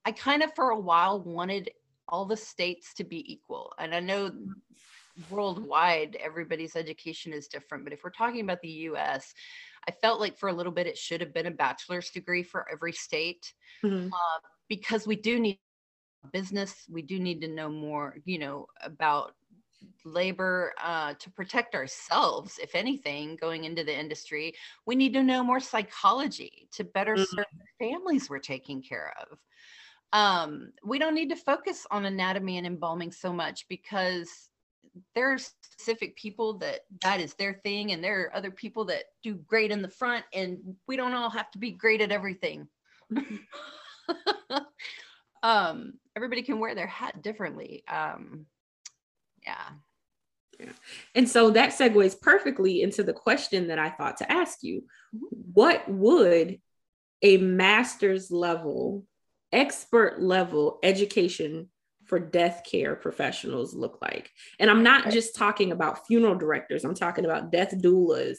i 0.05 0.13
kind 0.13 0.43
of 0.43 0.55
for 0.55 0.71
a 0.71 0.79
while 0.79 1.21
wanted 1.21 1.71
all 2.09 2.25
the 2.25 2.37
states 2.37 2.93
to 2.95 3.05
be 3.05 3.33
equal 3.33 3.73
and 3.79 3.95
i 3.95 4.01
know 4.01 4.31
worldwide 5.31 6.17
everybody's 6.21 6.75
education 6.75 7.33
is 7.33 7.47
different 7.47 7.85
but 7.85 7.93
if 7.93 8.03
we're 8.03 8.11
talking 8.11 8.41
about 8.41 8.61
the 8.63 8.69
us 8.69 9.33
i 9.89 9.93
felt 9.93 10.19
like 10.21 10.37
for 10.37 10.49
a 10.49 10.53
little 10.53 10.73
bit 10.73 10.89
it 10.89 10.99
should 10.99 11.21
have 11.21 11.33
been 11.33 11.47
a 11.47 11.51
bachelor's 11.51 12.11
degree 12.11 12.43
for 12.43 12.67
every 12.71 12.93
state 12.93 13.55
mm-hmm. 13.85 14.13
uh, 14.13 14.41
because 14.69 15.07
we 15.07 15.15
do 15.15 15.39
need 15.39 15.59
business 16.33 16.85
we 16.91 17.03
do 17.03 17.19
need 17.19 17.41
to 17.41 17.49
know 17.49 17.69
more 17.69 18.17
you 18.25 18.39
know 18.39 18.67
about 18.83 19.35
labor 20.05 20.73
uh, 20.83 21.15
to 21.19 21.31
protect 21.31 21.75
ourselves 21.75 22.59
if 22.63 22.75
anything 22.75 23.37
going 23.37 23.65
into 23.65 23.85
the 23.85 23.99
industry. 23.99 24.55
We 24.87 24.95
need 24.95 25.13
to 25.15 25.23
know 25.23 25.43
more 25.43 25.61
psychology 25.61 26.69
to 26.73 26.85
better 26.85 27.15
mm-hmm. 27.15 27.37
serve 27.37 27.47
the 27.53 27.87
families 27.87 28.29
we're 28.29 28.39
taking 28.39 28.83
care 28.83 29.15
of. 29.21 29.39
Um, 30.13 30.73
we 30.85 30.99
don't 30.99 31.15
need 31.15 31.31
to 31.31 31.37
focus 31.37 31.87
on 31.91 32.05
anatomy 32.05 32.59
and 32.59 32.67
embalming 32.67 33.13
so 33.13 33.33
much 33.33 33.67
because 33.69 34.51
there 35.15 35.33
are 35.33 35.39
specific 35.39 36.17
people 36.17 36.59
that 36.59 36.81
that 37.03 37.21
is 37.21 37.35
their 37.35 37.55
thing 37.65 37.91
and 37.91 38.05
there 38.05 38.23
are 38.23 38.37
other 38.37 38.53
people 38.53 38.85
that 38.85 39.05
do 39.25 39.35
great 39.35 39.73
in 39.73 39.83
the 39.83 39.89
front 39.89 40.25
and 40.33 40.59
we 40.87 40.97
don't 40.97 41.15
all 41.15 41.31
have 41.31 41.51
to 41.51 41.59
be 41.59 41.73
great 41.73 42.01
at 42.01 42.13
everything 42.13 42.69
um 45.45 45.93
everybody 46.17 46.43
can 46.43 46.59
wear 46.59 46.75
their 46.75 46.89
hat 46.89 47.23
differently 47.23 47.85
um 47.87 48.47
yeah 49.47 49.69
yeah. 50.61 50.73
And 51.15 51.29
so 51.29 51.51
that 51.51 51.71
segues 51.71 52.21
perfectly 52.21 52.83
into 52.83 53.03
the 53.03 53.13
question 53.13 53.69
that 53.69 53.79
I 53.79 53.91
thought 53.91 54.19
to 54.19 54.31
ask 54.31 54.63
you. 54.63 54.85
Mm-hmm. 55.15 55.27
What 55.53 55.89
would 55.89 56.61
a 57.23 57.39
master's 57.39 58.31
level, 58.31 59.05
expert 59.53 60.21
level 60.21 60.79
education 60.83 61.69
for 62.05 62.19
death 62.19 62.63
care 62.71 62.95
professionals 62.95 63.75
look 63.75 63.99
like? 64.03 64.31
And 64.59 64.71
I'm 64.71 64.83
not 64.83 65.11
just 65.11 65.35
talking 65.35 65.73
about 65.73 66.07
funeral 66.07 66.37
directors, 66.37 66.85
I'm 66.85 66.95
talking 66.95 67.25
about 67.25 67.51
death 67.51 67.75
doulas, 67.77 68.39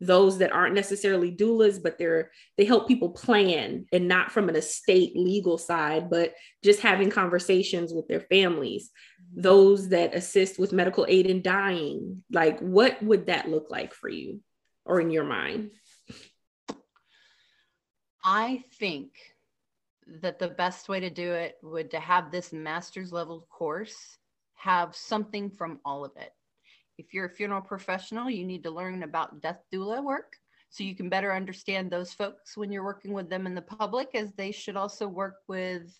those 0.00 0.38
that 0.38 0.52
aren't 0.52 0.74
necessarily 0.74 1.30
doulas, 1.34 1.82
but 1.82 1.98
they're 1.98 2.30
they 2.56 2.64
help 2.64 2.88
people 2.88 3.10
plan 3.10 3.86
and 3.92 4.08
not 4.08 4.32
from 4.32 4.48
an 4.48 4.56
estate 4.56 5.16
legal 5.16 5.58
side, 5.58 6.10
but 6.10 6.34
just 6.62 6.80
having 6.80 7.10
conversations 7.10 7.92
with 7.92 8.08
their 8.08 8.20
families, 8.20 8.90
those 9.34 9.90
that 9.90 10.14
assist 10.14 10.58
with 10.58 10.72
medical 10.72 11.06
aid 11.08 11.26
in 11.26 11.42
dying. 11.42 12.22
Like, 12.30 12.60
what 12.60 13.02
would 13.02 13.26
that 13.26 13.48
look 13.48 13.70
like 13.70 13.94
for 13.94 14.08
you 14.08 14.40
or 14.84 15.00
in 15.00 15.10
your 15.10 15.24
mind? 15.24 15.70
I 18.24 18.64
think 18.78 19.12
that 20.20 20.38
the 20.38 20.48
best 20.48 20.88
way 20.88 21.00
to 21.00 21.10
do 21.10 21.32
it 21.32 21.56
would 21.62 21.90
to 21.92 22.00
have 22.00 22.30
this 22.30 22.52
master's 22.52 23.12
level 23.12 23.46
course 23.50 24.18
have 24.54 24.94
something 24.94 25.50
from 25.50 25.78
all 25.84 26.04
of 26.04 26.12
it. 26.16 26.32
If 26.98 27.12
you're 27.12 27.26
a 27.26 27.30
funeral 27.30 27.62
professional, 27.62 28.30
you 28.30 28.44
need 28.44 28.62
to 28.64 28.70
learn 28.70 29.02
about 29.02 29.40
death 29.40 29.60
doula 29.72 30.02
work 30.02 30.36
so 30.70 30.82
you 30.82 30.96
can 30.96 31.08
better 31.08 31.32
understand 31.32 31.90
those 31.90 32.12
folks 32.12 32.56
when 32.56 32.72
you're 32.72 32.84
working 32.84 33.12
with 33.12 33.30
them 33.30 33.46
in 33.46 33.54
the 33.54 33.62
public, 33.62 34.08
as 34.14 34.32
they 34.32 34.50
should 34.50 34.76
also 34.76 35.06
work 35.06 35.36
with 35.46 35.96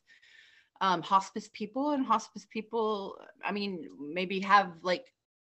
um, 0.80 1.00
hospice 1.02 1.48
people. 1.52 1.90
And 1.90 2.04
hospice 2.04 2.46
people, 2.50 3.16
I 3.44 3.52
mean, 3.52 3.88
maybe 4.00 4.40
have 4.40 4.72
like 4.82 5.06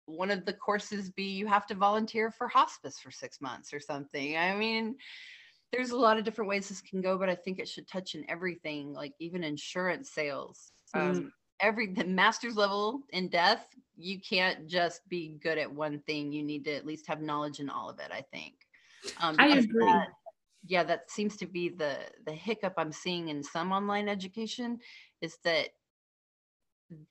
one 0.06 0.30
of 0.30 0.44
the 0.44 0.52
courses 0.52 1.10
be 1.10 1.24
you 1.24 1.46
have 1.46 1.66
to 1.66 1.74
volunteer 1.74 2.30
for 2.30 2.48
hospice 2.48 2.98
for 2.98 3.10
six 3.10 3.40
months 3.40 3.72
or 3.72 3.80
something. 3.80 4.36
I 4.36 4.56
mean, 4.56 4.96
there's 5.72 5.90
a 5.90 5.96
lot 5.96 6.18
of 6.18 6.24
different 6.24 6.48
ways 6.48 6.68
this 6.68 6.82
can 6.82 7.00
go, 7.00 7.16
but 7.16 7.28
I 7.28 7.34
think 7.34 7.58
it 7.58 7.68
should 7.68 7.88
touch 7.88 8.14
in 8.14 8.28
everything, 8.28 8.92
like 8.92 9.14
even 9.20 9.44
insurance 9.44 10.10
sales. 10.10 10.72
Mm. 10.94 11.00
Um, 11.00 11.32
every 11.62 11.86
the 11.86 12.04
master's 12.04 12.56
level 12.56 13.00
in 13.10 13.28
death, 13.28 13.66
you 13.96 14.20
can't 14.20 14.66
just 14.66 15.08
be 15.08 15.38
good 15.42 15.56
at 15.56 15.72
one 15.72 16.00
thing. 16.00 16.32
You 16.32 16.42
need 16.42 16.64
to 16.64 16.74
at 16.74 16.84
least 16.84 17.06
have 17.06 17.22
knowledge 17.22 17.60
in 17.60 17.70
all 17.70 17.88
of 17.88 17.98
it. 18.00 18.10
I 18.12 18.22
think. 18.32 18.54
Um, 19.20 19.36
I 19.38 19.48
agree. 19.56 19.86
That, 19.86 20.08
yeah, 20.66 20.84
that 20.84 21.10
seems 21.10 21.36
to 21.38 21.46
be 21.46 21.68
the 21.70 21.96
the 22.26 22.32
hiccup 22.32 22.74
I'm 22.76 22.92
seeing 22.92 23.28
in 23.28 23.42
some 23.42 23.72
online 23.72 24.08
education 24.08 24.78
is 25.20 25.38
that 25.44 25.68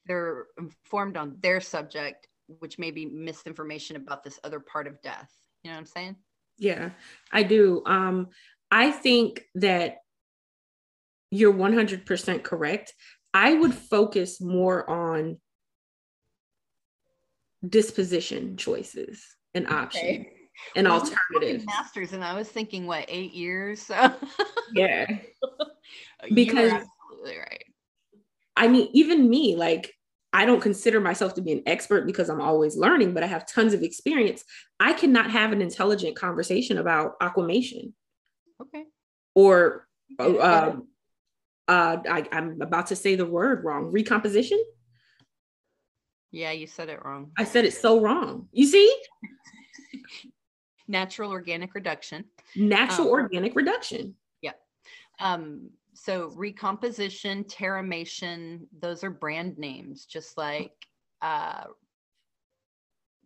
they're 0.06 0.46
informed 0.60 1.18
on 1.18 1.38
their 1.42 1.60
subject, 1.60 2.28
which 2.60 2.78
may 2.78 2.92
be 2.92 3.06
misinformation 3.06 3.96
about 3.96 4.24
this 4.24 4.40
other 4.44 4.60
part 4.60 4.86
of 4.86 5.02
death. 5.02 5.32
You 5.64 5.72
know 5.72 5.76
what 5.76 5.82
I'm 5.82 5.86
saying? 5.88 6.16
Yeah, 6.58 6.92
I 7.32 7.44
do. 7.44 7.82
Um, 7.86 8.30
I 8.70 8.92
think 8.92 9.46
that 9.56 9.98
you're 11.32 11.54
100% 11.54 12.44
correct. 12.44 12.94
I 13.34 13.54
would 13.54 13.74
focus 13.74 14.42
more 14.42 14.90
on 14.90 15.40
disposition 17.68 18.58
choices 18.58 19.24
and 19.54 19.68
options 19.68 20.04
okay. 20.04 20.34
and 20.76 20.88
well, 20.88 21.00
alternatives. 21.00 21.66
Masters, 21.66 22.14
and 22.14 22.24
I 22.24 22.34
was 22.34 22.48
thinking, 22.50 22.88
what, 22.88 23.06
eight 23.08 23.34
years? 23.34 23.82
So. 23.82 24.14
yeah. 24.74 25.06
because 26.34 26.72
absolutely 26.72 27.38
right. 27.38 27.64
I 28.58 28.68
mean, 28.68 28.90
even 28.94 29.30
me, 29.30 29.56
like 29.56 29.94
I 30.34 30.46
don't 30.46 30.62
consider 30.62 31.00
myself 31.00 31.34
to 31.36 31.42
be 31.42 31.52
an 31.52 31.64
expert 31.66 32.06
because 32.06 32.30
I'm 32.30 32.42
always 32.42 32.78
learning, 32.78 33.14
but 33.14 33.24
I 33.24 33.28
have 33.28 33.48
tons 33.48 33.74
of 33.74 33.84
experience. 33.84 34.44
I 34.80 34.94
cannot 34.94 35.32
have 35.32 35.52
an 35.52 35.62
intelligent 35.62 36.16
conversation 36.16 36.78
about 36.78 37.14
aquamation. 37.22 37.94
Okay. 38.62 38.84
Or 39.36 39.88
uh, 40.20 40.74
uh, 41.72 42.02
I, 42.10 42.26
I'm 42.34 42.62
about 42.62 42.88
to 42.88 42.98
say 42.98 43.16
the 43.16 43.26
word 43.26 43.64
wrong. 43.64 43.94
Recomposition. 43.94 44.62
Yeah, 46.30 46.52
you 46.52 46.68
said 46.68 46.90
it 46.90 47.00
wrong. 47.06 47.32
I 47.38 47.46
said 47.46 47.64
it 47.64 47.74
so 47.74 48.02
wrong. 48.02 48.50
You 48.52 48.68
see? 48.68 48.94
Natural 50.90 51.32
organic 51.32 51.74
reduction. 51.74 52.26
Natural 52.58 53.08
um, 53.08 53.14
organic 53.14 53.56
reduction. 53.56 54.16
Yeah. 54.42 54.52
Um, 55.22 55.70
so 55.94 56.32
recomposition, 56.36 57.46
terramation, 57.46 58.62
those 58.78 59.06
are 59.06 59.10
brand 59.10 59.58
names, 59.58 60.06
just 60.06 60.38
like 60.38 60.74
uh 61.22 61.64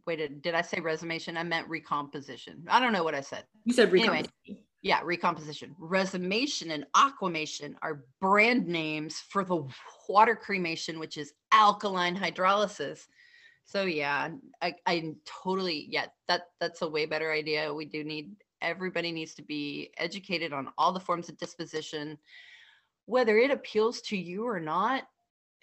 wait, 0.05 0.43
did 0.43 0.53
I 0.53 0.61
say 0.61 0.77
Resomation? 0.77 1.35
I 1.35 1.41
meant 1.41 1.67
recomposition. 1.67 2.63
I 2.67 2.79
don't 2.79 2.93
know 2.93 3.03
what 3.03 3.15
I 3.15 3.21
said. 3.21 3.45
You 3.63 3.73
said 3.73 3.91
recomposition. 3.91 4.31
Anyway, 4.47 4.64
yeah, 4.85 5.01
recomposition. 5.03 5.75
Resomation 5.81 6.69
and 6.71 6.85
aquamation 6.95 7.75
are 7.81 8.03
brand 8.21 8.67
names 8.67 9.19
for 9.29 9.43
the 9.43 9.65
water 10.07 10.35
cremation, 10.35 10.99
which 10.99 11.17
is 11.17 11.33
alkaline 11.51 12.15
hydrolysis. 12.15 13.07
So 13.63 13.85
yeah, 13.85 14.29
I, 14.61 14.75
I 14.85 15.15
totally 15.43 15.87
yeah, 15.89 16.05
that 16.27 16.49
that's 16.59 16.83
a 16.83 16.87
way 16.87 17.07
better 17.07 17.31
idea. 17.31 17.73
We 17.73 17.85
do 17.85 18.03
need 18.03 18.35
everybody 18.61 19.11
needs 19.11 19.33
to 19.35 19.41
be 19.41 19.89
educated 19.97 20.53
on 20.53 20.67
all 20.77 20.91
the 20.91 20.99
forms 20.99 21.29
of 21.29 21.37
disposition, 21.39 22.19
whether 23.07 23.39
it 23.39 23.49
appeals 23.49 24.01
to 24.01 24.17
you 24.17 24.47
or 24.47 24.59
not 24.59 25.07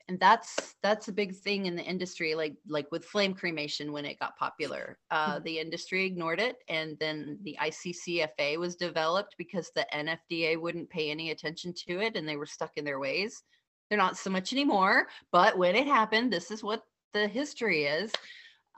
and 0.09 0.19
that's 0.21 0.75
that's 0.83 1.09
a 1.09 1.13
big 1.13 1.35
thing 1.35 1.67
in 1.67 1.77
the 1.77 1.83
industry 1.83 2.35
like 2.35 2.55
like 2.67 2.91
with 2.91 3.05
flame 3.05 3.35
cremation 3.35 3.93
when 3.93 4.05
it 4.05 4.19
got 4.19 4.37
popular 4.37 4.99
uh, 5.11 5.35
mm-hmm. 5.35 5.45
the 5.45 5.59
industry 5.59 6.05
ignored 6.05 6.41
it 6.41 6.57
and 6.69 6.99
then 6.99 7.39
the 7.43 7.57
iccfa 7.63 8.57
was 8.59 8.77
developed 8.77 9.35
because 9.39 9.71
the 9.75 9.87
nfda 9.95 10.61
wouldn't 10.61 10.91
pay 10.91 11.11
any 11.11 11.31
attention 11.31 11.73
to 11.73 12.01
it 12.01 12.17
and 12.17 12.29
they 12.29 12.37
were 12.37 12.47
stuck 12.47 12.73
in 12.77 12.85
their 12.85 12.99
ways 12.99 13.43
they're 13.89 13.99
not 13.99 14.17
so 14.17 14.31
much 14.31 14.53
anymore 14.53 15.07
but 15.31 15.57
when 15.57 15.75
it 15.75 15.87
happened 15.87 16.33
this 16.33 16.51
is 16.51 16.63
what 16.63 16.83
the 17.13 17.29
history 17.29 17.85
is 17.85 18.11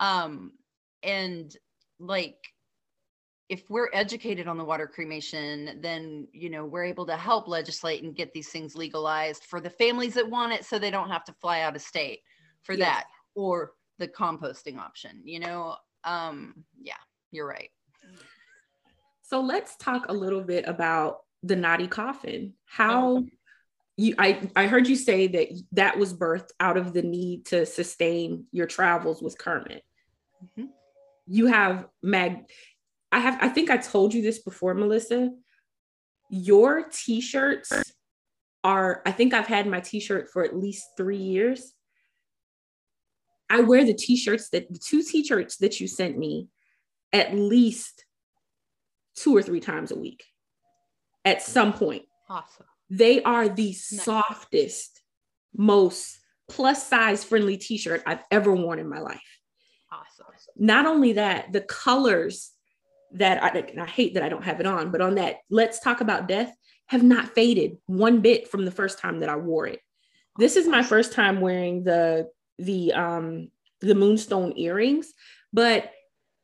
um 0.01 0.53
and 1.03 1.57
like 1.99 2.37
if 3.49 3.69
we're 3.69 3.91
educated 3.93 4.49
on 4.49 4.57
the 4.57 4.65
water 4.65 4.87
cremation, 4.87 5.79
then 5.81 6.27
you 6.33 6.49
know 6.49 6.65
we're 6.65 6.85
able 6.85 7.07
to 7.07 7.17
help 7.17 7.47
legislate 7.47 8.03
and 8.03 8.15
get 8.15 8.33
these 8.33 8.49
things 8.49 8.75
legalized 8.75 9.45
for 9.45 9.61
the 9.61 9.71
families 9.71 10.15
that 10.15 10.29
want 10.29 10.53
it, 10.53 10.65
so 10.65 10.79
they 10.79 10.91
don't 10.91 11.11
have 11.11 11.25
to 11.25 11.33
fly 11.35 11.61
out 11.61 11.77
of 11.77 11.83
state 11.83 12.21
for 12.63 12.73
yes. 12.73 12.87
that, 12.87 13.05
or 13.35 13.73
the 13.99 14.09
composting 14.09 14.79
option. 14.79 15.21
You 15.25 15.41
know, 15.41 15.77
um, 16.05 16.65
yeah, 16.81 16.95
you're 17.31 17.47
right. 17.47 17.71
So 19.23 19.41
let's 19.41 19.77
talk 19.77 20.07
a 20.09 20.13
little 20.13 20.43
bit 20.43 20.67
about 20.67 21.19
the 21.43 21.57
knotty 21.57 21.87
coffin. 21.87 22.55
How 22.65 23.19
oh. 23.19 23.27
you 23.97 24.15
I 24.19 24.49
I 24.57 24.67
heard 24.69 24.89
you 24.89 24.97
say 24.97 25.27
that 25.29 25.49
that 25.73 25.99
was 25.99 26.15
birthed 26.15 26.51
out 26.61 26.79
of 26.79 26.95
the 26.95 27.03
need 27.03 27.47
to 27.47 27.67
sustain 27.67 28.47
your 28.53 28.67
travels 28.67 29.23
with 29.23 29.37
Kermit. 29.37 29.85
Mm-hmm. 30.43 30.67
You 31.27 31.47
have 31.47 31.87
mag 32.03 32.45
I 33.15 33.21
have 33.21 33.39
I 33.41 33.49
think 33.49 33.71
I 33.71 33.77
told 33.77 34.13
you 34.13 34.23
this 34.23 34.41
before, 34.41 34.75
Melissa. 34.75 35.31
Your 36.31 36.89
t-shirts 36.91 37.95
are, 38.65 39.03
I 39.07 39.13
think 39.13 39.33
I've 39.33 39.47
had 39.47 39.69
my 39.69 39.79
t-shirt 39.79 40.31
for 40.33 40.43
at 40.43 40.57
least 40.57 40.85
three 40.97 41.19
years. 41.19 41.75
I 43.49 43.61
wear 43.61 43.85
the 43.85 43.95
t-shirts 43.95 44.49
that 44.49 44.73
the 44.73 44.81
two 44.81 45.05
t-shirts 45.05 45.59
that 45.59 45.79
you 45.79 45.87
sent 45.87 46.19
me 46.19 46.49
at 47.13 47.33
least 47.33 48.05
two 49.15 49.37
or 49.37 49.43
three 49.43 49.61
times 49.61 49.93
a 49.93 49.97
week 49.97 50.25
at 51.25 51.41
some 51.41 51.73
point. 51.73 52.03
Awesome. 52.29 52.67
They 52.91 53.23
are 53.23 53.49
the 53.49 53.69
nice. 53.69 54.03
softest, 54.03 55.03
most 55.57 56.19
plus 56.49 56.89
size 56.89 57.23
friendly 57.23 57.59
t-shirt 57.59 58.03
I've 58.07 58.25
ever 58.33 58.53
worn 58.53 58.81
in 58.81 58.89
my 58.89 58.99
life. 58.99 59.39
Awesome. 59.93 60.27
Not 60.57 60.87
only 60.87 61.13
that, 61.13 61.53
the 61.53 61.61
colors 61.61 62.51
that 63.15 63.43
I, 63.43 63.65
I 63.81 63.87
hate 63.87 64.15
that 64.15 64.23
I 64.23 64.29
don't 64.29 64.45
have 64.45 64.61
it 64.61 64.67
on, 64.67 64.91
but 64.91 65.01
on 65.01 65.17
that 65.17 65.39
let's 65.51 65.81
talk 65.81 66.01
about 66.01 66.29
death 66.29 66.55
have 66.87 67.03
not 67.03 67.35
faded 67.35 67.79
one 67.87 68.21
bit 68.21 68.49
from 68.49 68.65
the 68.65 68.71
first 68.71 68.99
time 68.99 69.21
that 69.21 69.29
I 69.29 69.37
wore 69.37 69.67
it. 69.67 69.81
This 70.39 70.57
is 70.57 70.69
my 70.69 70.83
first 70.83 71.13
time 71.13 71.41
wearing 71.41 71.85
the 71.85 72.29
the 72.59 72.93
um 72.93 73.49
the 73.81 73.95
moonstone 73.95 74.53
earrings, 74.57 75.13
but 75.53 75.91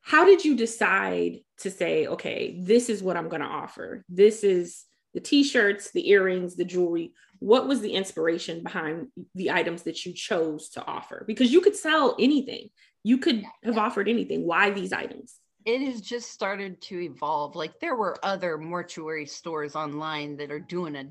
how 0.03 0.25
did 0.25 0.45
you 0.45 0.57
decide 0.57 1.41
to 1.59 1.71
say, 1.71 2.07
okay, 2.07 2.59
this 2.61 2.89
is 2.89 3.03
what 3.03 3.17
I'm 3.17 3.29
going 3.29 3.43
to 3.43 3.47
offer? 3.47 4.05
This 4.09 4.43
is 4.43 4.85
the 5.15 5.21
t-shirts, 5.21 5.91
the 5.91 6.09
earrings, 6.09 6.57
the 6.57 6.65
jewelry. 6.65 7.13
What 7.39 7.69
was 7.69 7.81
the 7.81 7.93
inspiration 7.93 8.63
behind 8.63 9.09
the 9.35 9.51
items 9.51 9.83
that 9.83 10.05
you 10.05 10.13
chose 10.13 10.71
to 10.71 10.85
offer? 10.85 11.25
Because 11.27 11.53
you 11.53 11.61
could 11.61 11.77
sell 11.77 12.17
anything. 12.19 12.71
You 13.03 13.19
could 13.19 13.45
have 13.63 13.79
offered 13.79 14.09
anything. 14.09 14.47
Why 14.47 14.71
these 14.71 14.93
items? 14.93 15.37
It 15.65 15.81
has 15.83 16.01
just 16.01 16.31
started 16.31 16.81
to 16.83 17.01
evolve. 17.01 17.55
Like 17.55 17.81
there 17.81 17.97
were 17.97 18.19
other 18.23 18.59
mortuary 18.59 19.27
stores 19.27 19.77
online 19.77 20.37
that 20.37 20.51
are 20.51 20.61
doing 20.61 20.97
a 20.97 21.07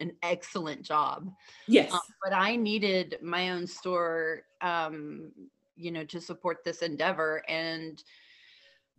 an 0.00 0.12
excellent 0.22 0.82
job. 0.82 1.28
Yes. 1.66 1.92
Um, 1.92 2.00
but 2.22 2.32
I 2.32 2.54
needed 2.54 3.18
my 3.20 3.50
own 3.50 3.66
store 3.66 4.42
um, 4.60 5.32
you 5.74 5.90
know, 5.90 6.04
to 6.04 6.20
support 6.20 6.58
this 6.64 6.82
endeavor 6.82 7.42
and 7.48 8.02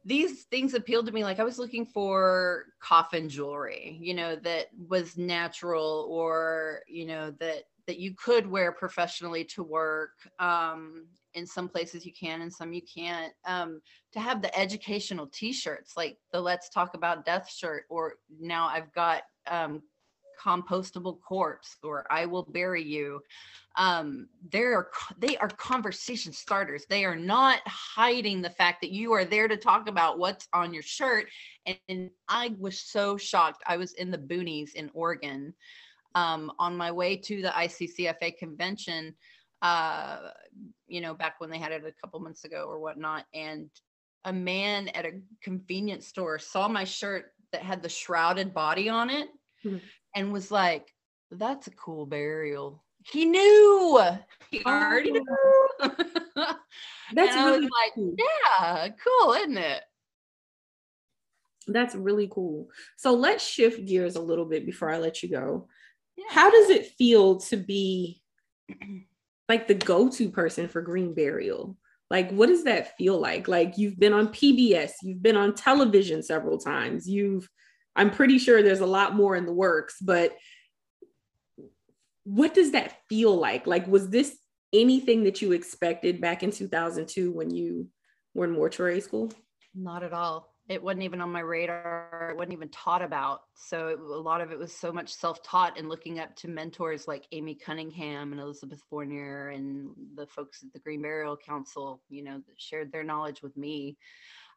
these 0.05 0.43
things 0.43 0.73
appealed 0.73 1.05
to 1.05 1.11
me 1.11 1.23
like 1.23 1.39
i 1.39 1.43
was 1.43 1.59
looking 1.59 1.85
for 1.85 2.67
coffin 2.79 3.27
jewelry 3.27 3.97
you 4.01 4.13
know 4.13 4.35
that 4.35 4.67
was 4.87 5.17
natural 5.17 6.07
or 6.09 6.81
you 6.87 7.05
know 7.05 7.31
that 7.31 7.63
that 7.85 7.99
you 7.99 8.15
could 8.15 8.47
wear 8.47 8.71
professionally 8.71 9.43
to 9.43 9.61
work 9.61 10.13
um 10.39 11.05
in 11.33 11.45
some 11.45 11.69
places 11.69 12.05
you 12.05 12.11
can 12.13 12.41
and 12.41 12.51
some 12.51 12.73
you 12.73 12.81
can't 12.81 13.33
um, 13.45 13.81
to 14.11 14.19
have 14.19 14.41
the 14.41 14.57
educational 14.57 15.27
t-shirts 15.27 15.93
like 15.95 16.17
the 16.31 16.39
let's 16.39 16.69
talk 16.69 16.95
about 16.95 17.25
death 17.25 17.49
shirt 17.51 17.83
or 17.89 18.15
now 18.39 18.67
i've 18.67 18.91
got 18.93 19.23
um, 19.49 19.81
compostable 20.41 21.19
corpse 21.21 21.77
or 21.83 22.05
i 22.09 22.25
will 22.25 22.43
bury 22.43 22.83
you. 22.83 23.21
Um, 23.75 24.27
they're 24.51 24.89
they 25.19 25.37
are 25.37 25.47
conversation 25.49 26.33
starters. 26.33 26.85
They 26.89 27.05
are 27.05 27.15
not 27.15 27.59
hiding 27.65 28.41
the 28.41 28.49
fact 28.49 28.81
that 28.81 28.91
you 28.91 29.13
are 29.13 29.23
there 29.23 29.47
to 29.47 29.55
talk 29.55 29.87
about 29.87 30.19
what's 30.19 30.47
on 30.53 30.73
your 30.73 30.83
shirt. 30.83 31.27
And, 31.65 31.77
and 31.87 32.09
i 32.27 32.53
was 32.57 32.79
so 32.79 33.15
shocked. 33.15 33.63
I 33.67 33.77
was 33.77 33.93
in 33.93 34.11
the 34.11 34.17
boonies 34.17 34.73
in 34.75 34.89
oregon 34.93 35.53
um, 36.15 36.51
on 36.59 36.75
my 36.75 36.91
way 36.91 37.15
to 37.17 37.41
the 37.41 37.49
iccfa 37.49 38.37
convention 38.37 39.15
uh, 39.61 40.17
you 40.87 41.01
know, 41.01 41.13
back 41.13 41.35
when 41.39 41.49
they 41.49 41.57
had 41.57 41.71
it 41.71 41.83
a 41.85 42.01
couple 42.01 42.19
months 42.19 42.45
ago 42.45 42.65
or 42.69 42.79
whatnot. 42.79 43.25
And 43.33 43.69
a 44.25 44.33
man 44.33 44.89
at 44.89 45.05
a 45.05 45.21
convenience 45.41 46.07
store 46.07 46.39
saw 46.39 46.67
my 46.67 46.83
shirt 46.83 47.31
that 47.51 47.61
had 47.61 47.81
the 47.81 47.89
shrouded 47.89 48.53
body 48.53 48.89
on 48.89 49.09
it 49.09 49.29
mm-hmm. 49.65 49.77
and 50.15 50.33
was 50.33 50.51
like, 50.51 50.93
that's 51.31 51.67
a 51.67 51.71
cool 51.71 52.05
burial. 52.05 52.83
He 53.03 53.25
knew. 53.25 54.01
He 54.51 54.63
already 54.65 55.11
knew. 55.11 55.25
that's 55.79 57.35
really 57.35 57.61
like, 57.61 57.93
cool. 57.95 58.15
yeah, 58.17 58.89
cool, 58.89 59.33
isn't 59.33 59.57
it? 59.57 59.83
That's 61.67 61.95
really 61.95 62.27
cool. 62.31 62.67
So 62.97 63.13
let's 63.13 63.45
shift 63.45 63.85
gears 63.85 64.15
a 64.15 64.21
little 64.21 64.45
bit 64.45 64.65
before 64.65 64.89
I 64.89 64.97
let 64.97 65.21
you 65.21 65.29
go. 65.29 65.67
Yeah. 66.17 66.25
How 66.29 66.49
does 66.49 66.69
it 66.69 66.87
feel 66.97 67.37
to 67.41 67.57
be 67.57 68.21
like 69.49 69.67
the 69.67 69.73
go-to 69.73 70.29
person 70.29 70.67
for 70.67 70.81
green 70.81 71.13
burial? 71.13 71.75
Like 72.09 72.31
what 72.31 72.47
does 72.47 72.63
that 72.63 72.95
feel 72.97 73.19
like? 73.19 73.47
Like 73.47 73.77
you've 73.77 73.99
been 73.99 74.13
on 74.13 74.29
pbs 74.29 74.91
you've 75.03 75.21
been 75.21 75.37
on 75.37 75.55
television 75.55 76.23
several 76.23 76.57
times 76.57 77.09
you've 77.09 77.49
i'm 77.95 78.11
pretty 78.11 78.37
sure 78.37 78.61
there's 78.61 78.79
a 78.79 78.85
lot 78.85 79.15
more 79.15 79.35
in 79.35 79.45
the 79.45 79.53
works 79.53 79.97
but 79.99 80.37
what 82.29 82.53
does 82.53 82.71
that 82.71 82.97
feel 83.09 83.35
like? 83.35 83.65
Like 83.65 83.87
was 83.87 84.09
this 84.09 84.37
anything 84.71 85.23
that 85.23 85.41
you 85.41 85.51
expected 85.51 86.21
back 86.21 86.43
in 86.43 86.51
2002 86.51 87.31
when 87.31 87.49
you 87.49 87.87
were 88.35 88.45
in 88.45 88.51
mortuary 88.51 89.01
school? 89.01 89.31
Not 89.73 90.03
at 90.03 90.13
all 90.13 90.48
it 90.69 90.81
wasn't 90.81 91.01
even 91.01 91.19
on 91.19 91.31
my 91.31 91.39
radar 91.39 92.29
it 92.31 92.37
wasn't 92.37 92.53
even 92.53 92.69
taught 92.69 93.01
about 93.01 93.41
so 93.55 93.87
it, 93.87 93.99
a 93.99 94.03
lot 94.03 94.39
of 94.39 94.51
it 94.51 94.59
was 94.59 94.71
so 94.71 94.91
much 94.91 95.11
self-taught 95.13 95.77
and 95.77 95.89
looking 95.89 96.19
up 96.19 96.35
to 96.35 96.47
mentors 96.47 97.07
like 97.07 97.25
amy 97.31 97.55
cunningham 97.55 98.31
and 98.31 98.39
elizabeth 98.39 98.81
fournier 98.89 99.49
and 99.49 99.89
the 100.15 100.27
folks 100.27 100.63
at 100.63 100.71
the 100.71 100.79
green 100.79 101.01
burial 101.01 101.35
council 101.35 102.01
you 102.09 102.23
know 102.23 102.37
that 102.47 102.61
shared 102.61 102.91
their 102.91 103.03
knowledge 103.03 103.41
with 103.41 103.55
me. 103.57 103.97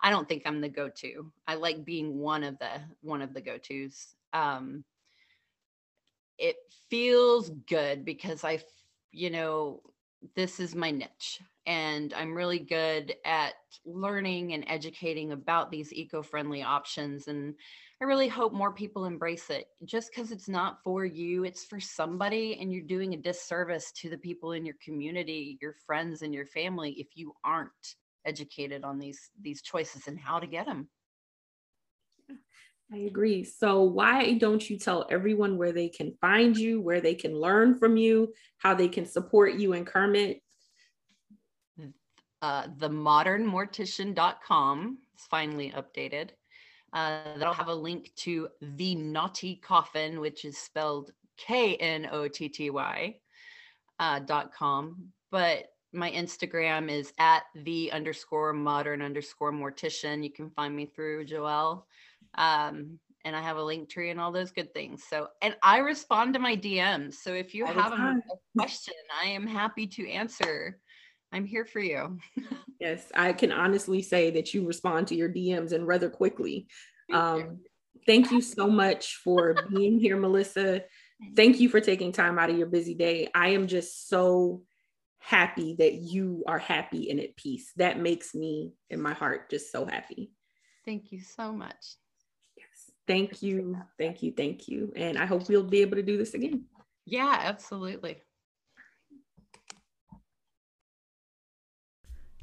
I 0.05 0.11
don't 0.11 0.29
think 0.29 0.43
i'm 0.47 0.61
the 0.61 0.69
go-to. 0.69 1.33
I 1.47 1.55
like 1.55 1.85
being 1.85 2.19
one 2.19 2.43
of 2.43 2.59
the 2.59 2.71
one 3.01 3.23
of 3.23 3.35
the 3.35 3.41
go-to's. 3.41 4.15
Um 4.33 4.85
it 6.39 6.57
feels 6.91 7.51
good 7.69 8.05
because 8.05 8.43
i 8.45 8.61
you 9.13 9.31
know 9.31 9.81
this 10.35 10.61
is 10.61 10.75
my 10.75 10.91
niche 10.91 11.41
and 11.67 12.13
I'm 12.15 12.35
really 12.35 12.59
good 12.59 13.15
at 13.25 13.55
learning 13.85 14.53
and 14.53 14.65
educating 14.67 15.33
about 15.33 15.71
these 15.71 15.93
eco-friendly 15.93 16.63
options 16.63 17.29
and 17.29 17.55
I 18.03 18.05
really 18.05 18.27
hope 18.27 18.53
more 18.53 18.73
people 18.73 19.05
embrace 19.05 19.49
it. 19.49 19.67
Just 19.85 20.11
because 20.11 20.33
it's 20.33 20.49
not 20.49 20.83
for 20.83 21.05
you, 21.05 21.45
it's 21.45 21.65
for 21.65 21.79
somebody, 21.79 22.59
and 22.61 22.73
you're 22.73 22.83
doing 22.83 23.15
a 23.15 23.17
disservice 23.17 23.93
to 23.93 24.11
the 24.11 24.19
people 24.19 24.53
in 24.53 24.67
your 24.67 24.75
community, 24.85 25.57
your 25.63 25.77
friends, 25.87 26.23
and 26.23 26.35
your 26.35 26.47
family 26.47 26.97
if 26.99 27.07
you 27.15 27.33
aren't 27.45 27.71
educated 28.27 28.83
on 28.83 28.99
these 28.99 29.31
these 29.41 29.63
choices 29.63 30.09
and 30.09 30.19
how 30.19 30.41
to 30.41 30.49
get 30.49 30.67
them. 30.67 30.89
I 32.93 32.97
agree. 32.97 33.45
So 33.45 33.83
why 33.83 34.35
don't 34.35 34.69
you 34.69 34.79
tell 34.79 35.07
everyone 35.09 35.57
where 35.57 35.73
they 35.73 35.89
can 35.89 36.17
find 36.21 36.57
you, 36.57 36.81
where 36.81 37.01
they 37.01 37.15
can 37.15 37.39
learn 37.39 37.79
from 37.79 37.97
you, 37.97 38.35
how 38.59 38.75
they 38.75 38.89
can 38.89 39.07
support 39.07 39.55
you 39.55 39.75
and 39.75 39.87
Kermit? 39.87 40.43
Uh, 42.43 42.67
themodernmortician.com 42.79 44.99
is 45.17 45.25
finally 45.31 45.73
updated. 45.77 46.31
Uh, 46.93 47.39
that'll 47.39 47.55
have 47.55 47.69
a 47.69 47.75
link 47.75 48.11
to 48.17 48.49
the 48.61 48.97
Knotty 48.97 49.61
Coffin, 49.63 50.21
which 50.21 50.45
is 50.45 50.59
spelled 50.59 51.13
K 51.39 51.77
N 51.77 52.09
O 52.13 52.29
T 52.29 52.49
T 52.49 52.71
Y 52.71 53.17
uh, 53.99 54.19
dot 54.19 54.53
com. 54.53 55.09
But 55.31 55.69
my 55.93 56.11
Instagram 56.11 56.91
is 56.91 57.13
at 57.19 57.45
the 57.55 57.93
underscore 57.93 58.53
modern 58.53 59.01
underscore 59.03 59.53
mortician. 59.53 60.25
You 60.25 60.31
can 60.31 60.51
find 60.51 60.75
me 60.75 60.87
through 60.87 61.27
Joelle. 61.27 61.85
Um, 62.35 62.99
and 63.25 63.37
I 63.37 63.41
have 63.41 63.57
a 63.57 63.63
link 63.63 63.89
tree 63.89 64.11
and 64.11 64.21
all 64.21 64.33
those 64.33 64.51
good 64.51 64.75
things. 64.75 65.05
So, 65.09 65.29
and 65.43 65.55
I 65.63 65.79
respond 65.79 66.35
to 66.35 66.41
my 66.41 66.57
DMs. 66.57 67.15
So 67.15 67.35
if 67.35 67.55
you 67.55 67.65
have 67.67 67.77
a, 67.77 67.95
a 67.95 68.21
question, 68.59 68.95
I 69.23 69.29
am 69.29 69.47
happy 69.47 69.87
to 69.87 70.11
answer. 70.11 70.81
I'm 71.33 71.47
here 71.47 71.65
for 71.65 71.81
you. 71.81 72.19
yes, 72.81 73.11
I 73.15 73.33
can 73.33 73.53
honestly 73.53 74.03
say 74.03 74.31
that 74.33 74.53
you 74.53 74.67
respond 74.67 75.09
to 75.09 75.15
your 75.15 75.29
DMs 75.29 75.73
and 75.73 75.87
rather 75.87 76.11
quickly. 76.11 76.67
Um, 77.13 77.61
thank 78.07 78.31
you 78.31 78.41
so 78.41 78.69
much 78.69 79.17
for 79.17 79.55
being 79.75 79.99
here, 79.99 80.17
Melissa. 80.17 80.83
Thank 81.37 81.61
you 81.61 81.69
for 81.69 81.81
taking 81.81 82.13
time 82.13 82.39
out 82.39 82.51
of 82.51 82.59
your 82.59 82.67
busy 82.67 82.95
day. 82.95 83.29
I 83.35 83.51
am 83.51 83.67
just 83.67 84.09
so 84.09 84.63
happy 85.21 85.77
that 85.79 85.95
you 85.95 86.43
are 86.47 86.59
happy 86.59 87.11
and 87.11 87.21
at 87.21 87.37
peace. 87.37 87.73
That 87.77 87.99
makes 87.99 88.35
me 88.35 88.73
in 88.91 89.01
my 89.01 89.13
heart 89.15 89.51
just 89.51 89.71
so 89.71 89.87
happy. 89.87 90.33
Thank 90.85 91.13
you 91.13 91.21
so 91.21 91.53
much. 91.53 91.97
Yes. 92.57 92.91
Thank 93.07 93.43
you. 93.43 93.77
Thank 93.99 94.23
you. 94.23 94.33
Thank 94.37 94.69
you. 94.69 94.93
And 94.97 95.17
I 95.17 95.27
hope 95.27 95.49
we'll 95.49 95.63
be 95.63 95.81
able 95.83 95.97
to 95.97 96.03
do 96.03 96.19
this 96.19 96.35
again. 96.35 96.65
Yeah, 97.07 97.39
absolutely. 97.41 98.19